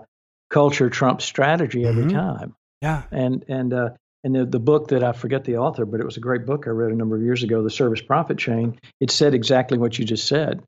culture 0.50 0.90
trumps 0.90 1.24
strategy 1.24 1.84
every 1.84 2.04
mm-hmm. 2.04 2.16
time. 2.16 2.54
Yeah. 2.80 3.02
And, 3.10 3.44
and, 3.48 3.72
uh, 3.72 3.90
and 4.22 4.36
the, 4.36 4.44
the 4.44 4.60
book 4.60 4.88
that 4.88 5.02
I 5.02 5.10
forget 5.10 5.42
the 5.42 5.56
author, 5.56 5.84
but 5.84 5.98
it 5.98 6.06
was 6.06 6.16
a 6.16 6.20
great 6.20 6.46
book 6.46 6.68
I 6.68 6.70
read 6.70 6.92
a 6.92 6.94
number 6.94 7.16
of 7.16 7.22
years 7.22 7.42
ago, 7.42 7.64
The 7.64 7.70
Service 7.70 8.00
Profit 8.00 8.38
Chain, 8.38 8.78
it 9.00 9.10
said 9.10 9.34
exactly 9.34 9.76
what 9.76 9.98
you 9.98 10.04
just 10.04 10.28
said 10.28 10.62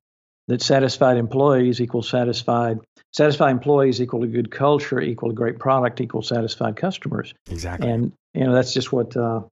that 0.48 0.62
satisfied 0.62 1.16
employees 1.16 1.80
equal 1.80 2.02
satisfied 2.02 2.78
satisfied 3.12 3.50
employees 3.50 4.00
equal 4.00 4.20
to 4.20 4.26
good 4.26 4.50
culture 4.50 5.00
equal 5.00 5.30
to 5.30 5.34
great 5.34 5.58
product 5.58 6.00
equal 6.00 6.22
satisfied 6.22 6.76
customers. 6.76 7.32
Exactly. 7.50 7.88
And 7.88 8.12
you 8.34 8.44
know 8.44 8.54
that's 8.54 8.74
just 8.74 8.92
what 8.92 9.16
uh, 9.16 9.42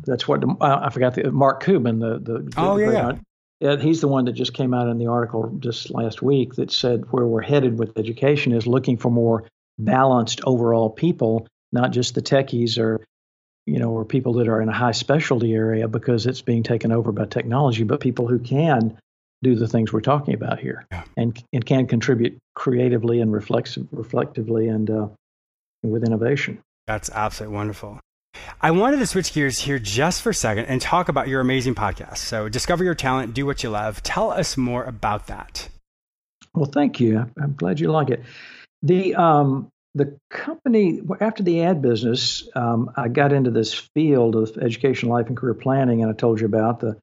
that's 0.00 0.26
what 0.26 0.42
I 0.60 0.90
forgot 0.90 1.14
the 1.14 1.30
Mark 1.30 1.62
Cuban 1.62 1.98
the 1.98 2.18
the 2.18 2.52
oh 2.56 2.76
the 2.76 2.92
yeah, 2.92 3.12
yeah 3.60 3.76
he's 3.76 4.00
the 4.00 4.08
one 4.08 4.26
that 4.26 4.32
just 4.32 4.54
came 4.54 4.74
out 4.74 4.88
in 4.88 4.98
the 4.98 5.06
article 5.06 5.56
just 5.60 5.90
last 5.90 6.20
week 6.22 6.54
that 6.54 6.70
said 6.70 7.04
where 7.10 7.26
we're 7.26 7.42
headed 7.42 7.78
with 7.78 7.96
education 7.96 8.52
is 8.52 8.66
looking 8.66 8.96
for 8.96 9.10
more 9.10 9.44
balanced 9.78 10.42
overall 10.44 10.90
people 10.90 11.46
not 11.72 11.92
just 11.92 12.14
the 12.14 12.22
techies 12.22 12.78
or 12.78 13.04
you 13.66 13.78
know 13.78 13.90
or 13.90 14.04
people 14.04 14.34
that 14.34 14.48
are 14.48 14.60
in 14.60 14.68
a 14.68 14.72
high 14.72 14.92
specialty 14.92 15.54
area 15.54 15.88
because 15.88 16.26
it's 16.26 16.42
being 16.42 16.62
taken 16.62 16.92
over 16.92 17.12
by 17.12 17.24
technology 17.24 17.84
but 17.84 18.00
people 18.00 18.26
who 18.26 18.38
can 18.38 18.98
do 19.42 19.54
the 19.54 19.68
things 19.68 19.92
we're 19.92 20.00
talking 20.00 20.34
about 20.34 20.58
here, 20.58 20.86
yeah. 20.90 21.04
and 21.16 21.42
and 21.52 21.64
can 21.64 21.86
contribute 21.86 22.38
creatively 22.54 23.20
and 23.20 23.32
reflexive, 23.32 23.86
reflectively 23.90 24.68
and 24.68 24.90
uh, 24.90 25.08
with 25.82 26.04
innovation. 26.04 26.60
That's 26.86 27.10
absolutely 27.10 27.56
wonderful. 27.56 28.00
I 28.60 28.70
wanted 28.70 28.98
to 28.98 29.06
switch 29.06 29.32
gears 29.32 29.58
here 29.58 29.78
just 29.78 30.22
for 30.22 30.30
a 30.30 30.34
second 30.34 30.66
and 30.66 30.80
talk 30.80 31.08
about 31.08 31.28
your 31.28 31.40
amazing 31.40 31.74
podcast. 31.74 32.18
So, 32.18 32.48
discover 32.48 32.82
your 32.84 32.94
talent, 32.94 33.34
do 33.34 33.44
what 33.44 33.62
you 33.62 33.70
love. 33.70 34.02
Tell 34.02 34.30
us 34.30 34.56
more 34.56 34.84
about 34.84 35.26
that. 35.26 35.68
Well, 36.54 36.70
thank 36.72 37.00
you. 37.00 37.30
I'm 37.40 37.54
glad 37.54 37.80
you 37.80 37.90
like 37.90 38.10
it. 38.10 38.22
The 38.82 39.14
um, 39.14 39.68
the 39.94 40.16
company 40.30 41.00
after 41.20 41.42
the 41.42 41.62
ad 41.62 41.82
business, 41.82 42.48
um, 42.54 42.90
I 42.96 43.08
got 43.08 43.32
into 43.32 43.50
this 43.50 43.74
field 43.74 44.36
of 44.36 44.56
education, 44.58 45.08
life, 45.08 45.26
and 45.28 45.36
career 45.36 45.54
planning, 45.54 46.02
and 46.02 46.10
I 46.10 46.14
told 46.14 46.40
you 46.40 46.46
about 46.46 46.80
the 46.80 46.96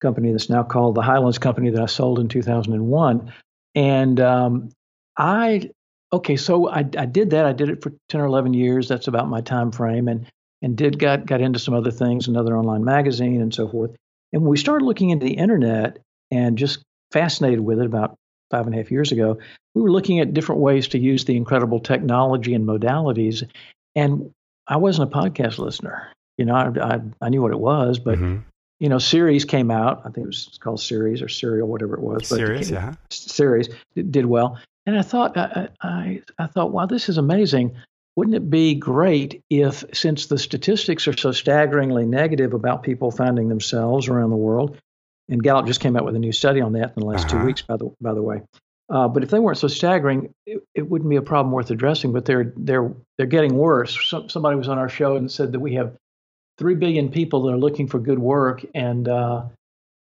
company 0.00 0.32
that's 0.32 0.50
now 0.50 0.62
called 0.62 0.94
the 0.94 1.02
Highlands 1.02 1.38
Company 1.38 1.70
that 1.70 1.82
I 1.82 1.86
sold 1.86 2.18
in 2.18 2.28
2001. 2.28 3.32
And 3.74 4.20
um, 4.20 4.70
I 5.16 5.70
okay, 6.12 6.36
so 6.36 6.68
I, 6.68 6.78
I 6.96 7.06
did 7.06 7.30
that. 7.30 7.46
I 7.46 7.52
did 7.52 7.68
it 7.68 7.82
for 7.82 7.92
10 8.08 8.20
or 8.20 8.26
11 8.26 8.54
years. 8.54 8.88
That's 8.88 9.08
about 9.08 9.28
my 9.28 9.40
time 9.40 9.72
frame, 9.72 10.08
and 10.08 10.26
and 10.62 10.76
did 10.76 10.98
got 10.98 11.26
got 11.26 11.40
into 11.40 11.58
some 11.58 11.74
other 11.74 11.90
things, 11.90 12.28
another 12.28 12.56
online 12.56 12.84
magazine, 12.84 13.40
and 13.40 13.52
so 13.52 13.68
forth. 13.68 13.90
And 14.32 14.42
when 14.42 14.50
we 14.50 14.56
started 14.56 14.84
looking 14.84 15.10
into 15.10 15.26
the 15.26 15.34
internet 15.34 15.98
and 16.30 16.58
just 16.58 16.82
fascinated 17.12 17.60
with 17.60 17.80
it 17.80 17.86
about 17.86 18.16
five 18.50 18.66
and 18.66 18.74
a 18.74 18.78
half 18.78 18.90
years 18.90 19.12
ago, 19.12 19.38
we 19.74 19.82
were 19.82 19.90
looking 19.90 20.20
at 20.20 20.34
different 20.34 20.60
ways 20.60 20.88
to 20.88 20.98
use 20.98 21.24
the 21.24 21.36
incredible 21.36 21.80
technology 21.80 22.54
and 22.54 22.66
modalities. 22.66 23.48
And 23.94 24.32
I 24.66 24.76
wasn't 24.78 25.12
a 25.12 25.16
podcast 25.16 25.58
listener. 25.58 26.08
You 26.38 26.46
know, 26.46 26.54
I, 26.54 26.94
I, 26.94 27.00
I 27.20 27.28
knew 27.28 27.42
what 27.42 27.52
it 27.52 27.60
was, 27.60 27.98
but 27.98 28.18
mm-hmm. 28.18 28.40
You 28.80 28.88
know, 28.88 28.98
series 28.98 29.44
came 29.44 29.70
out. 29.70 30.00
I 30.04 30.10
think 30.10 30.24
it 30.24 30.26
was 30.26 30.58
called 30.60 30.80
series 30.80 31.22
or 31.22 31.28
Serial, 31.28 31.68
whatever 31.68 31.94
it 31.94 32.00
was. 32.00 32.28
But 32.28 32.36
Sirius, 32.36 32.70
yeah. 32.70 32.94
Series 33.10 33.68
did 33.94 34.26
well, 34.26 34.58
and 34.86 34.98
I 34.98 35.02
thought, 35.02 35.36
I, 35.36 35.68
I, 35.80 36.22
I 36.38 36.46
thought, 36.46 36.72
wow, 36.72 36.86
this 36.86 37.08
is 37.08 37.18
amazing. 37.18 37.76
Wouldn't 38.16 38.36
it 38.36 38.48
be 38.50 38.74
great 38.74 39.42
if, 39.50 39.84
since 39.92 40.26
the 40.26 40.38
statistics 40.38 41.08
are 41.08 41.16
so 41.16 41.32
staggeringly 41.32 42.06
negative 42.06 42.54
about 42.54 42.82
people 42.82 43.10
finding 43.10 43.48
themselves 43.48 44.08
around 44.08 44.30
the 44.30 44.36
world, 44.36 44.76
and 45.28 45.42
Gallup 45.42 45.66
just 45.66 45.80
came 45.80 45.96
out 45.96 46.04
with 46.04 46.14
a 46.14 46.18
new 46.18 46.32
study 46.32 46.60
on 46.60 46.74
that 46.74 46.92
in 46.96 47.00
the 47.00 47.06
last 47.06 47.26
uh-huh. 47.26 47.40
two 47.40 47.46
weeks, 47.46 47.62
by 47.62 47.76
the 47.76 47.90
by 48.00 48.12
the 48.14 48.22
way. 48.22 48.42
Uh, 48.90 49.08
but 49.08 49.22
if 49.22 49.30
they 49.30 49.38
weren't 49.38 49.56
so 49.56 49.68
staggering, 49.68 50.34
it, 50.44 50.62
it, 50.74 50.90
wouldn't 50.90 51.08
be 51.08 51.16
a 51.16 51.22
problem 51.22 51.52
worth 51.52 51.70
addressing. 51.70 52.12
But 52.12 52.26
they're 52.26 52.52
they're 52.56 52.92
they're 53.16 53.26
getting 53.26 53.56
worse. 53.56 53.98
Some, 54.06 54.28
somebody 54.28 54.56
was 54.56 54.68
on 54.68 54.78
our 54.78 54.90
show 54.90 55.16
and 55.16 55.32
said 55.32 55.52
that 55.52 55.60
we 55.60 55.74
have 55.74 55.96
three 56.58 56.74
billion 56.74 57.10
people 57.10 57.42
that 57.44 57.52
are 57.52 57.58
looking 57.58 57.88
for 57.88 57.98
good 57.98 58.18
work, 58.18 58.64
and 58.74 59.08
uh, 59.08 59.44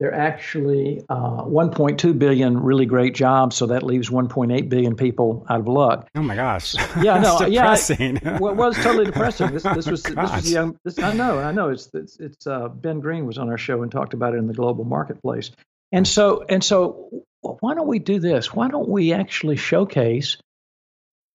they're 0.01 0.13
actually 0.13 1.03
uh, 1.09 1.43
1.2 1.43 2.17
billion 2.17 2.59
really 2.59 2.87
great 2.87 3.13
jobs. 3.13 3.55
So 3.55 3.67
that 3.67 3.83
leaves 3.83 4.09
1.8 4.09 4.67
billion 4.67 4.95
people 4.95 5.45
out 5.47 5.59
of 5.59 5.67
luck. 5.67 6.09
Oh 6.15 6.23
my 6.23 6.35
gosh! 6.35 6.75
Yeah, 7.01 7.19
no, 7.19 7.41
yeah. 7.45 7.77
well, 8.39 8.51
it 8.51 8.57
was 8.57 8.75
totally 8.77 9.05
depressing. 9.05 9.51
This, 9.51 9.63
this 9.63 9.87
was 9.87 10.03
this 10.03 10.15
was 10.15 10.51
young. 10.51 10.77
This, 10.83 10.99
I 10.99 11.13
know, 11.13 11.39
I 11.39 11.51
know. 11.51 11.69
It's 11.69 11.87
it's, 11.93 12.19
it's 12.19 12.47
uh, 12.47 12.67
Ben 12.67 12.99
Green 12.99 13.25
was 13.25 13.37
on 13.37 13.49
our 13.49 13.57
show 13.57 13.83
and 13.83 13.91
talked 13.91 14.13
about 14.13 14.33
it 14.33 14.37
in 14.37 14.47
the 14.47 14.53
global 14.53 14.83
marketplace. 14.83 15.51
And 15.91 16.07
so 16.07 16.43
and 16.49 16.63
so, 16.63 17.23
why 17.41 17.75
don't 17.75 17.87
we 17.87 17.99
do 17.99 18.19
this? 18.19 18.53
Why 18.53 18.69
don't 18.69 18.89
we 18.89 19.13
actually 19.13 19.55
showcase? 19.55 20.37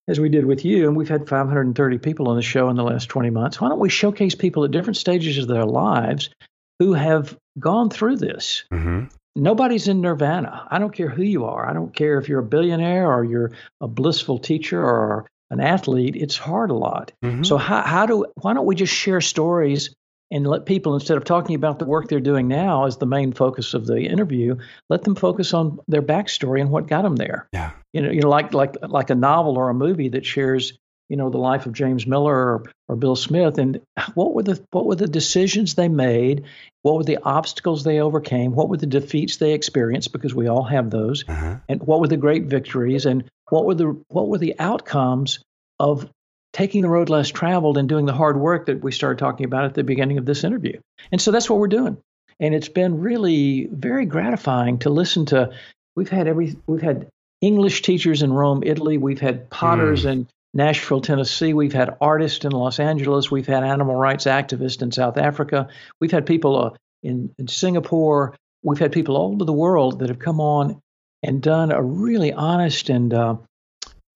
As 0.09 0.21
we 0.21 0.29
did 0.29 0.47
with 0.47 0.65
you, 0.65 0.87
and 0.87 0.97
we've 0.97 1.09
had 1.09 1.29
530 1.29 1.99
people 1.99 2.29
on 2.29 2.37
the 2.37 2.43
show 2.43 2.69
in 2.69 2.77
the 2.77 2.85
last 2.85 3.09
20 3.09 3.31
months. 3.31 3.61
Why 3.61 3.69
don't 3.69 3.81
we 3.81 3.89
showcase 3.89 4.37
people 4.37 4.65
at 4.65 4.71
different 4.71 4.97
stages 4.97 5.39
of 5.39 5.49
their 5.49 5.65
lives 5.65 6.31
who 6.79 6.93
have 6.93 7.37
gone 7.59 7.91
through 7.91 8.17
this. 8.17 8.65
Mm-hmm. 8.73 9.07
Nobody's 9.35 9.89
in 9.89 10.01
nirvana. 10.01 10.67
I 10.71 10.79
don't 10.79 10.95
care 10.95 11.09
who 11.09 11.23
you 11.23 11.45
are. 11.45 11.69
I 11.69 11.73
don't 11.73 11.95
care 11.95 12.19
if 12.19 12.29
you're 12.29 12.41
a 12.41 12.45
billionaire 12.45 13.11
or 13.11 13.25
you're 13.25 13.53
a 13.81 13.89
blissful 13.89 14.39
teacher 14.39 14.83
or 14.83 15.27
an 15.51 15.61
athlete. 15.61 16.17
It's 16.17 16.37
hard 16.37 16.71
a 16.71 16.75
lot. 16.75 17.13
Mm-hmm. 17.23 17.45
So 17.45 17.59
how, 17.59 17.83
how 17.83 18.07
do 18.07 18.27
why 18.37 18.55
don't 18.55 18.67
we 18.67 18.75
just 18.75 18.95
share 18.95 19.21
stories 19.21 19.95
and 20.31 20.47
let 20.47 20.67
people 20.67 20.95
instead 20.95 21.17
of 21.17 21.25
talking 21.25 21.55
about 21.55 21.79
the 21.79 21.85
work 21.85 22.09
they're 22.09 22.21
doing 22.21 22.49
now 22.49 22.87
as 22.87 22.97
the 22.97 23.07
main 23.07 23.33
focus 23.33 23.75
of 23.75 23.87
the 23.87 24.01
interview, 24.01 24.57
let 24.89 25.05
them 25.05 25.15
focus 25.15 25.55
on 25.55 25.79
their 25.89 26.03
backstory 26.03 26.61
and 26.61 26.71
what 26.71 26.89
got 26.89 27.03
them 27.03 27.17
there. 27.17 27.49
Yeah. 27.53 27.73
You 27.93 28.03
know, 28.03 28.11
you 28.11 28.21
know, 28.21 28.29
like 28.29 28.53
like 28.53 28.77
like 28.83 29.11
a 29.11 29.15
novel 29.15 29.57
or 29.57 29.69
a 29.69 29.75
movie 29.75 30.11
that 30.11 30.27
shares 30.27 30.73
you 31.09 31.17
know 31.17 31.31
the 31.31 31.39
life 31.39 31.67
of 31.67 31.73
James 31.73 32.07
Miller 32.07 32.35
or, 32.35 32.73
or 32.89 32.97
Bill 32.97 33.17
Smith 33.17 33.59
and 33.59 33.81
what 34.15 34.35
were 34.35 34.43
the 34.43 34.63
what 34.73 34.87
were 34.87 34.97
the 34.97 35.07
decisions 35.07 35.75
they 35.75 35.89
made 35.89 36.45
what 36.83 36.97
were 36.97 37.05
the 37.05 37.19
obstacles 37.23 37.85
they 37.85 38.01
overcame 38.01 38.53
what 38.53 38.69
were 38.69 38.77
the 38.77 38.87
defeats 38.87 39.37
they 39.37 39.53
experienced 39.53 40.13
because 40.13 40.35
we 40.35 40.49
all 40.49 40.65
have 40.65 40.91
those 40.91 41.25
uh-huh. 41.29 41.57
and 41.69 41.81
what 41.83 42.01
were 42.01 42.09
the 42.09 42.17
great 42.17 42.45
victories 42.45 43.07
and 43.07 43.25
what 43.51 43.65
were 43.65 43.75
the 43.75 44.05
what 44.09 44.29
were 44.29 44.39
the 44.39 44.59
outcomes 44.59 45.39
of 45.79 46.11
taking 46.57 46.81
the 46.81 46.89
road 46.89 47.11
less 47.11 47.29
traveled 47.29 47.77
and 47.77 47.87
doing 47.87 48.07
the 48.07 48.15
hard 48.15 48.41
work 48.41 48.65
that 48.67 48.83
we 48.83 48.91
started 48.91 49.19
talking 49.19 49.45
about 49.45 49.65
at 49.65 49.75
the 49.75 49.85
beginning 49.85 50.17
of 50.17 50.25
this 50.25 50.43
interview 50.43 50.81
and 51.13 51.21
so 51.21 51.31
that's 51.31 51.51
what 51.51 51.59
we're 51.59 51.69
doing 51.69 51.99
and 52.41 52.55
it's 52.55 52.69
been 52.71 53.01
really 53.01 53.67
very 53.71 54.07
gratifying 54.07 54.79
to 54.79 54.89
listen 54.89 55.27
to 55.27 55.51
we've 55.97 56.09
had 56.09 56.27
every 56.27 56.57
we've 56.67 56.81
had 56.81 57.09
English 57.41 57.83
teachers 57.83 58.23
in 58.23 58.33
Rome, 58.33 58.63
Italy. 58.65 58.99
We've 58.99 59.21
had 59.21 59.51
potters 59.51 60.05
mm. 60.05 60.11
and 60.11 60.27
Nashville, 60.55 61.01
Tennessee. 61.01 61.53
We've 61.53 61.73
had 61.73 61.97
artists 62.01 62.45
in 62.45 62.53
Los 62.53 62.81
Angeles. 62.81 63.31
We've 63.31 63.47
had 63.47 63.63
animal 63.63 63.95
rights 63.95 64.25
activists 64.25 64.83
in 64.83 64.91
South 64.91 65.19
Africa. 65.19 65.69
We've 66.01 66.11
had 66.11 66.25
people 66.25 66.65
uh, 66.65 66.71
in, 67.03 67.33
in 67.39 67.49
Singapore. 67.49 68.35
We've 68.63 68.79
had 68.79 68.93
people 68.93 69.17
all 69.17 69.33
over 69.35 69.45
the 69.45 69.53
world 69.53 69.99
that 69.99 70.09
have 70.09 70.19
come 70.19 70.41
on 70.41 70.81
and 71.23 71.43
done 71.43 71.73
a 71.73 71.83
really 71.83 72.33
honest 72.33 72.89
and 72.89 73.13
uh, 73.13 73.37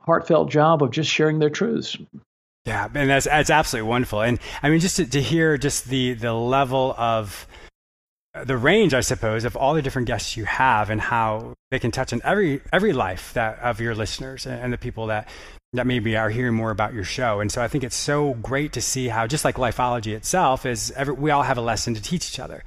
heartfelt 0.01 0.51
job 0.51 0.83
of 0.83 0.91
just 0.91 1.11
sharing 1.11 1.39
their 1.39 1.51
truths. 1.51 1.97
Yeah, 2.71 2.89
and 2.95 3.11
that's 3.11 3.27
that's 3.27 3.51
absolutely 3.51 3.89
wonderful. 3.89 4.21
And 4.21 4.39
I 4.63 4.71
mean, 4.71 4.79
just 4.79 4.97
to, 4.99 5.05
to 5.05 5.21
hear 5.21 5.59
just 5.59 5.89
the 5.89 6.13
the 6.13 6.33
level 6.33 6.95
of 6.97 7.49
uh, 8.33 8.45
the 8.45 8.57
range, 8.57 8.95
I 8.95 9.01
suppose, 9.01 9.45
of 9.45 9.57
all 9.57 9.75
the 9.75 9.83
different 9.83 10.07
guests 10.07 10.37
you 10.37 10.45
have 10.45 10.89
and 10.89 11.01
how 11.01 11.55
they 11.73 11.81
can 11.81 11.91
touch 11.91 12.13
on 12.13 12.21
every 12.23 12.61
every 12.73 12.93
life 12.93 13.33
that 13.35 13.59
of 13.59 13.81
your 13.81 13.97
listeners 13.97 14.47
and 14.47 14.73
the 14.73 14.79
people 14.79 15.09
that 15.09 15.29
that 15.73 15.85
maybe 15.85 16.17
are 16.17 16.31
hearing 16.31 16.55
more 16.55 16.71
about 16.71 16.95
your 16.95 17.03
show. 17.03 17.41
And 17.41 17.51
so 17.51 17.61
I 17.61 17.67
think 17.67 17.83
it's 17.83 17.97
so 17.97 18.35
great 18.35 18.73
to 18.75 18.81
see 18.81 19.09
how, 19.09 19.27
just 19.27 19.45
like 19.45 19.57
lifeology 19.57 20.15
itself, 20.15 20.65
is 20.65 20.93
every, 20.93 21.15
we 21.15 21.33
all 21.33 21.43
have 21.43 21.59
a 21.59 21.61
lesson 21.61 21.95
to 21.95 22.03
teach 22.03 22.31
each 22.31 22.39
other. 22.39 22.63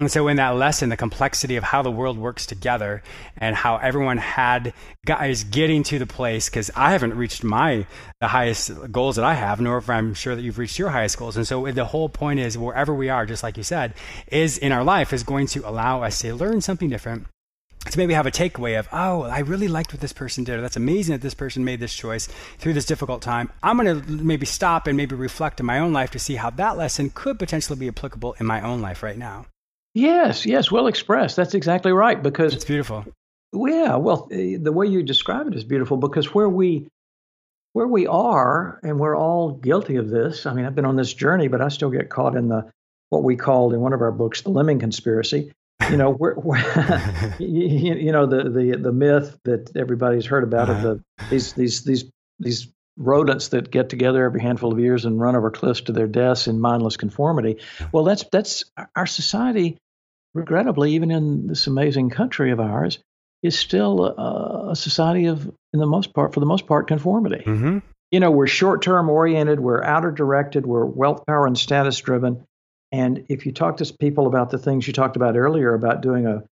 And 0.00 0.12
so 0.12 0.28
in 0.28 0.36
that 0.36 0.50
lesson, 0.50 0.90
the 0.90 0.96
complexity 0.96 1.56
of 1.56 1.64
how 1.64 1.82
the 1.82 1.90
world 1.90 2.18
works 2.18 2.46
together 2.46 3.02
and 3.36 3.56
how 3.56 3.78
everyone 3.78 4.18
had 4.18 4.72
guys 5.04 5.42
getting 5.42 5.82
to 5.84 5.98
the 5.98 6.06
place, 6.06 6.48
because 6.48 6.70
I 6.76 6.92
haven't 6.92 7.16
reached 7.16 7.42
my 7.42 7.84
the 8.20 8.28
highest 8.28 8.92
goals 8.92 9.16
that 9.16 9.24
I 9.24 9.34
have, 9.34 9.60
nor 9.60 9.78
if 9.78 9.90
I'm 9.90 10.14
sure 10.14 10.36
that 10.36 10.42
you've 10.42 10.58
reached 10.58 10.78
your 10.78 10.90
highest 10.90 11.18
goals. 11.18 11.36
And 11.36 11.44
so 11.44 11.68
the 11.72 11.84
whole 11.84 12.08
point 12.08 12.38
is 12.38 12.56
wherever 12.56 12.94
we 12.94 13.08
are, 13.08 13.26
just 13.26 13.42
like 13.42 13.56
you 13.56 13.64
said, 13.64 13.92
is 14.28 14.56
in 14.56 14.70
our 14.70 14.84
life 14.84 15.12
is 15.12 15.24
going 15.24 15.48
to 15.48 15.68
allow 15.68 16.04
us 16.04 16.20
to 16.20 16.32
learn 16.32 16.60
something 16.60 16.88
different 16.88 17.26
to 17.90 17.98
maybe 17.98 18.14
have 18.14 18.26
a 18.26 18.30
takeaway 18.30 18.78
of, 18.78 18.88
oh, 18.92 19.22
I 19.22 19.40
really 19.40 19.66
liked 19.66 19.92
what 19.92 20.00
this 20.00 20.12
person 20.12 20.44
did, 20.44 20.60
that's 20.62 20.76
amazing 20.76 21.14
that 21.14 21.22
this 21.22 21.34
person 21.34 21.64
made 21.64 21.80
this 21.80 21.94
choice 21.94 22.28
through 22.58 22.74
this 22.74 22.84
difficult 22.84 23.22
time. 23.22 23.50
I'm 23.64 23.76
going 23.76 24.00
to 24.00 24.12
maybe 24.12 24.46
stop 24.46 24.86
and 24.86 24.96
maybe 24.96 25.16
reflect 25.16 25.58
in 25.58 25.66
my 25.66 25.80
own 25.80 25.92
life 25.92 26.12
to 26.12 26.18
see 26.20 26.36
how 26.36 26.50
that 26.50 26.76
lesson 26.76 27.10
could 27.10 27.38
potentially 27.38 27.78
be 27.78 27.88
applicable 27.88 28.36
in 28.38 28.46
my 28.46 28.60
own 28.60 28.80
life 28.80 29.02
right 29.02 29.18
now. 29.18 29.46
Yes, 29.94 30.46
yes, 30.46 30.70
well 30.70 30.86
expressed. 30.86 31.36
That's 31.36 31.54
exactly 31.54 31.92
right 31.92 32.22
because 32.22 32.54
it's 32.54 32.64
beautiful. 32.64 33.04
Yeah, 33.52 33.96
well, 33.96 34.28
eh, 34.30 34.58
the 34.60 34.72
way 34.72 34.86
you 34.86 35.02
describe 35.02 35.46
it 35.46 35.54
is 35.54 35.64
beautiful 35.64 35.96
because 35.96 36.34
where 36.34 36.48
we 36.48 36.88
where 37.72 37.86
we 37.86 38.06
are, 38.06 38.80
and 38.82 38.98
we're 38.98 39.16
all 39.16 39.52
guilty 39.52 39.96
of 39.96 40.10
this. 40.10 40.46
I 40.46 40.52
mean, 40.52 40.64
I've 40.64 40.74
been 40.74 40.84
on 40.84 40.96
this 40.96 41.12
journey, 41.14 41.48
but 41.48 41.60
I 41.60 41.68
still 41.68 41.90
get 41.90 42.10
caught 42.10 42.36
in 42.36 42.48
the 42.48 42.70
what 43.10 43.22
we 43.22 43.36
called 43.36 43.72
in 43.72 43.80
one 43.80 43.92
of 43.92 44.02
our 44.02 44.12
books 44.12 44.42
the 44.42 44.50
lemming 44.50 44.78
conspiracy 44.78 45.52
you 45.90 45.96
know, 45.96 46.10
we're, 46.10 46.34
we're 46.34 46.58
you, 47.38 47.94
you, 47.94 48.12
know 48.12 48.26
the, 48.26 48.50
the 48.50 48.76
the 48.76 48.92
myth 48.92 49.38
that 49.44 49.76
everybody's 49.76 50.26
heard 50.26 50.44
about 50.44 50.68
uh-huh. 50.68 50.88
of 50.88 50.98
the 51.18 51.26
these 51.30 51.52
these 51.54 51.84
these 51.84 52.04
these 52.38 52.68
rodents 52.98 53.48
that 53.48 53.70
get 53.70 53.88
together 53.88 54.24
every 54.24 54.42
handful 54.42 54.72
of 54.72 54.80
years 54.80 55.04
and 55.04 55.20
run 55.20 55.36
over 55.36 55.50
cliffs 55.50 55.82
to 55.82 55.92
their 55.92 56.08
deaths 56.08 56.48
in 56.48 56.60
mindless 56.60 56.96
conformity. 56.96 57.58
Well, 57.92 58.04
that's 58.04 58.24
that's 58.30 58.64
our 58.94 59.06
society. 59.06 59.78
Regrettably, 60.34 60.92
even 60.92 61.10
in 61.10 61.46
this 61.46 61.66
amazing 61.66 62.10
country 62.10 62.50
of 62.50 62.60
ours, 62.60 62.98
is 63.42 63.58
still 63.58 64.04
a, 64.04 64.70
a 64.72 64.76
society 64.76 65.26
of, 65.26 65.46
in 65.72 65.80
the 65.80 65.86
most 65.86 66.12
part, 66.12 66.34
for 66.34 66.40
the 66.40 66.46
most 66.46 66.66
part, 66.66 66.86
conformity. 66.86 67.42
Mm-hmm. 67.44 67.78
You 68.10 68.20
know, 68.20 68.30
we're 68.30 68.46
short-term 68.46 69.08
oriented, 69.08 69.60
we're 69.60 69.82
outer 69.82 70.10
directed, 70.10 70.66
we're 70.66 70.84
wealth, 70.84 71.24
power, 71.26 71.46
and 71.46 71.56
status 71.56 71.98
driven, 72.00 72.44
and 72.92 73.26
if 73.28 73.46
you 73.46 73.52
talk 73.52 73.78
to 73.78 73.94
people 73.98 74.26
about 74.26 74.50
the 74.50 74.58
things 74.58 74.86
you 74.86 74.92
talked 74.92 75.16
about 75.16 75.36
earlier 75.36 75.74
about 75.74 76.00
doing 76.00 76.26
a 76.26 76.42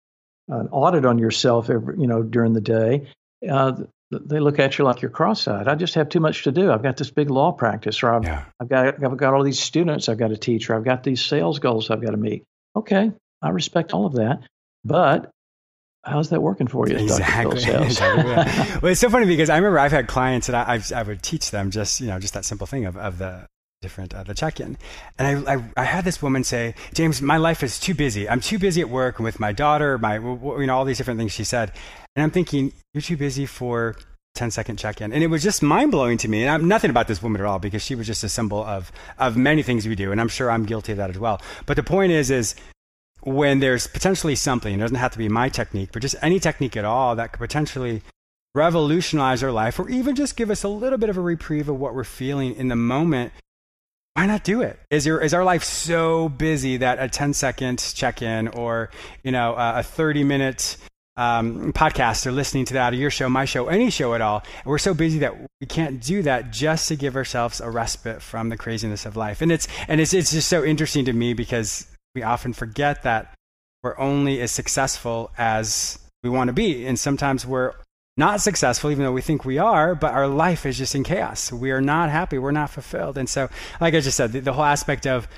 an 0.48 0.68
audit 0.70 1.04
on 1.04 1.18
yourself 1.18 1.70
every 1.70 1.98
you 1.98 2.06
know 2.06 2.22
during 2.22 2.52
the 2.52 2.60
day, 2.60 3.08
uh, 3.48 3.72
they 4.10 4.38
look 4.38 4.58
at 4.58 4.78
you 4.78 4.84
like 4.84 5.02
you're 5.02 5.10
cross-eyed. 5.10 5.66
I 5.66 5.74
just 5.74 5.94
have 5.94 6.08
too 6.08 6.20
much 6.20 6.44
to 6.44 6.52
do. 6.52 6.70
I've 6.70 6.82
got 6.82 6.96
this 6.96 7.10
big 7.10 7.28
law 7.30 7.52
practice, 7.52 8.02
or 8.02 8.14
I've, 8.14 8.24
yeah. 8.24 8.44
I've 8.60 8.68
got 8.68 9.04
I've 9.04 9.16
got 9.16 9.34
all 9.34 9.42
these 9.42 9.58
students 9.58 10.08
I've 10.08 10.18
got 10.18 10.28
to 10.28 10.36
teach, 10.36 10.70
or 10.70 10.76
I've 10.76 10.84
got 10.84 11.02
these 11.02 11.24
sales 11.24 11.58
goals 11.58 11.90
I've 11.90 12.02
got 12.02 12.12
to 12.12 12.16
meet. 12.16 12.44
Okay, 12.76 13.12
I 13.42 13.48
respect 13.50 13.92
all 13.92 14.06
of 14.06 14.14
that, 14.14 14.40
but 14.84 15.30
how's 16.04 16.30
that 16.30 16.40
working 16.40 16.68
for 16.68 16.88
you? 16.88 16.96
Exactly. 16.96 17.64
exactly 17.74 18.24
well, 18.82 18.92
it's 18.92 19.00
so 19.00 19.10
funny 19.10 19.26
because 19.26 19.50
I 19.50 19.56
remember 19.56 19.78
I've 19.78 19.92
had 19.92 20.06
clients 20.06 20.46
that 20.46 20.68
I, 20.68 20.80
I, 20.94 21.02
would 21.02 21.22
teach 21.22 21.50
them 21.50 21.70
just 21.70 22.00
you 22.00 22.06
know 22.06 22.20
just 22.20 22.34
that 22.34 22.44
simple 22.44 22.66
thing 22.66 22.86
of, 22.86 22.96
of 22.96 23.18
the 23.18 23.46
different 23.86 24.14
uh, 24.14 24.22
the 24.22 24.34
check-in 24.34 24.76
and 25.18 25.24
I, 25.48 25.54
I, 25.54 25.64
I 25.76 25.84
had 25.84 26.04
this 26.04 26.18
woman 26.20 26.42
say 26.44 26.74
james 26.92 27.22
my 27.22 27.38
life 27.48 27.62
is 27.62 27.78
too 27.86 27.94
busy 27.94 28.28
i'm 28.28 28.40
too 28.40 28.58
busy 28.58 28.80
at 28.80 28.90
work 29.00 29.18
and 29.18 29.24
with 29.24 29.38
my 29.40 29.52
daughter 29.52 29.98
my 29.98 30.14
you 30.16 30.66
know 30.66 30.76
all 30.76 30.84
these 30.84 30.98
different 30.98 31.18
things 31.18 31.32
she 31.32 31.44
said 31.44 31.72
and 32.14 32.22
i'm 32.24 32.30
thinking 32.30 32.72
you're 32.92 33.08
too 33.10 33.16
busy 33.16 33.46
for 33.46 33.96
10 34.36 34.50
second 34.50 34.76
check 34.78 35.00
in. 35.00 35.12
And 35.12 35.24
it 35.24 35.28
was 35.28 35.42
just 35.42 35.62
mind 35.62 35.90
blowing 35.90 36.18
to 36.18 36.28
me. 36.28 36.42
And 36.42 36.50
I'm 36.50 36.68
nothing 36.68 36.90
about 36.90 37.08
this 37.08 37.22
woman 37.22 37.40
at 37.40 37.46
all 37.46 37.58
because 37.58 37.82
she 37.82 37.94
was 37.94 38.06
just 38.06 38.22
a 38.22 38.28
symbol 38.28 38.62
of, 38.62 38.92
of 39.18 39.36
many 39.36 39.62
things 39.62 39.88
we 39.88 39.96
do. 39.96 40.12
And 40.12 40.20
I'm 40.20 40.28
sure 40.28 40.50
I'm 40.50 40.64
guilty 40.64 40.92
of 40.92 40.98
that 40.98 41.10
as 41.10 41.18
well. 41.18 41.40
But 41.64 41.76
the 41.76 41.82
point 41.82 42.12
is, 42.12 42.30
is 42.30 42.54
when 43.22 43.58
there's 43.58 43.88
potentially 43.88 44.36
something, 44.36 44.74
it 44.74 44.78
doesn't 44.78 44.96
have 44.96 45.12
to 45.12 45.18
be 45.18 45.28
my 45.28 45.48
technique, 45.48 45.90
but 45.92 46.02
just 46.02 46.14
any 46.22 46.38
technique 46.38 46.76
at 46.76 46.84
all 46.84 47.16
that 47.16 47.32
could 47.32 47.40
potentially 47.40 48.02
revolutionize 48.54 49.42
our 49.42 49.52
life 49.52 49.78
or 49.78 49.88
even 49.90 50.14
just 50.14 50.36
give 50.36 50.50
us 50.50 50.62
a 50.62 50.68
little 50.68 50.98
bit 50.98 51.10
of 51.10 51.16
a 51.16 51.20
reprieve 51.20 51.68
of 51.68 51.78
what 51.78 51.94
we're 51.94 52.04
feeling 52.04 52.54
in 52.54 52.68
the 52.68 52.76
moment. 52.76 53.32
Why 54.16 54.24
not 54.24 54.44
do 54.44 54.62
it? 54.62 54.78
Is 54.90 55.04
your 55.04 55.20
is 55.20 55.34
our 55.34 55.44
life 55.44 55.62
so 55.62 56.30
busy 56.30 56.78
that 56.78 56.98
a 56.98 57.06
10 57.06 57.34
second 57.34 57.92
check 57.94 58.22
in 58.22 58.48
or 58.48 58.88
you 59.22 59.30
know 59.30 59.54
a 59.54 59.82
30 59.82 60.24
minute 60.24 60.78
um, 61.18 61.74
podcast 61.74 62.26
or 62.26 62.32
listening 62.32 62.64
to 62.64 62.74
that 62.74 62.94
or 62.94 62.96
your 62.96 63.10
show, 63.10 63.28
my 63.28 63.44
show, 63.44 63.68
any 63.68 63.90
show 63.90 64.14
at 64.14 64.22
all. 64.22 64.42
We're 64.64 64.78
so 64.78 64.94
busy 64.94 65.18
that 65.18 65.34
we 65.60 65.66
can't 65.66 66.00
do 66.00 66.22
that 66.22 66.50
just 66.50 66.88
to 66.88 66.96
give 66.96 67.14
ourselves 67.14 67.60
a 67.60 67.70
respite 67.70 68.22
from 68.22 68.48
the 68.48 68.56
craziness 68.56 69.04
of 69.04 69.16
life. 69.16 69.42
And 69.42 69.52
it's 69.52 69.68
and 69.86 70.00
it's 70.00 70.14
it's 70.14 70.32
just 70.32 70.48
so 70.48 70.64
interesting 70.64 71.04
to 71.04 71.12
me 71.12 71.34
because 71.34 71.86
we 72.14 72.22
often 72.22 72.54
forget 72.54 73.02
that 73.02 73.34
we're 73.82 73.98
only 73.98 74.40
as 74.40 74.50
successful 74.50 75.30
as 75.36 75.98
we 76.24 76.30
want 76.30 76.48
to 76.48 76.54
be, 76.54 76.86
and 76.86 76.98
sometimes 76.98 77.44
we're 77.44 77.74
not 78.16 78.40
successful, 78.40 78.90
even 78.90 79.04
though 79.04 79.12
we 79.12 79.22
think 79.22 79.44
we 79.44 79.58
are, 79.58 79.94
but 79.94 80.12
our 80.12 80.26
life 80.26 80.64
is 80.64 80.78
just 80.78 80.94
in 80.94 81.04
chaos. 81.04 81.52
We 81.52 81.70
are 81.70 81.80
not 81.80 82.10
happy. 82.10 82.38
We're 82.38 82.50
not 82.50 82.70
fulfilled. 82.70 83.18
And 83.18 83.28
so, 83.28 83.48
like 83.80 83.94
I 83.94 84.00
just 84.00 84.16
said, 84.16 84.32
the, 84.32 84.40
the 84.40 84.52
whole 84.52 84.64
aspect 84.64 85.06
of 85.06 85.28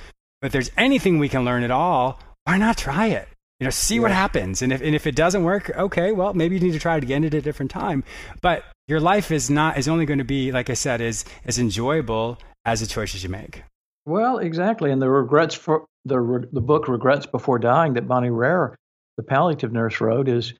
if 0.42 0.52
there's 0.52 0.70
anything 0.76 1.18
we 1.18 1.28
can 1.28 1.44
learn 1.44 1.64
at 1.64 1.70
all, 1.70 2.20
why 2.44 2.58
not 2.58 2.78
try 2.78 3.06
it? 3.06 3.28
you 3.60 3.64
know 3.64 3.70
see 3.70 3.96
yeah. 3.96 4.02
what 4.02 4.10
happens 4.10 4.62
and 4.62 4.72
if, 4.72 4.80
and 4.80 4.94
if 4.94 5.06
it 5.06 5.16
doesn't 5.16 5.42
work 5.42 5.70
okay 5.76 6.12
well 6.12 6.32
maybe 6.34 6.56
you 6.56 6.60
need 6.60 6.72
to 6.72 6.78
try 6.78 6.96
it 6.96 7.02
again 7.02 7.24
at 7.24 7.34
a 7.34 7.40
different 7.40 7.70
time 7.70 8.04
but 8.40 8.64
your 8.86 9.00
life 9.00 9.30
is 9.30 9.50
not 9.50 9.76
is 9.76 9.88
only 9.88 10.06
going 10.06 10.18
to 10.18 10.24
be 10.24 10.52
like 10.52 10.70
i 10.70 10.74
said 10.74 11.00
is 11.00 11.24
as 11.44 11.58
enjoyable 11.58 12.38
as 12.64 12.80
the 12.80 12.86
choices 12.86 13.22
you 13.22 13.28
make 13.28 13.62
well 14.06 14.38
exactly 14.38 14.90
and 14.90 15.02
the 15.02 15.10
regrets 15.10 15.54
for 15.54 15.84
the 16.04 16.48
the 16.52 16.60
book 16.60 16.88
regrets 16.88 17.26
before 17.26 17.58
dying 17.58 17.94
that 17.94 18.06
Bronnie 18.06 18.30
Ware 18.30 18.76
the 19.16 19.22
palliative 19.22 19.72
nurse 19.72 20.00
wrote 20.00 20.28
is 20.28 20.54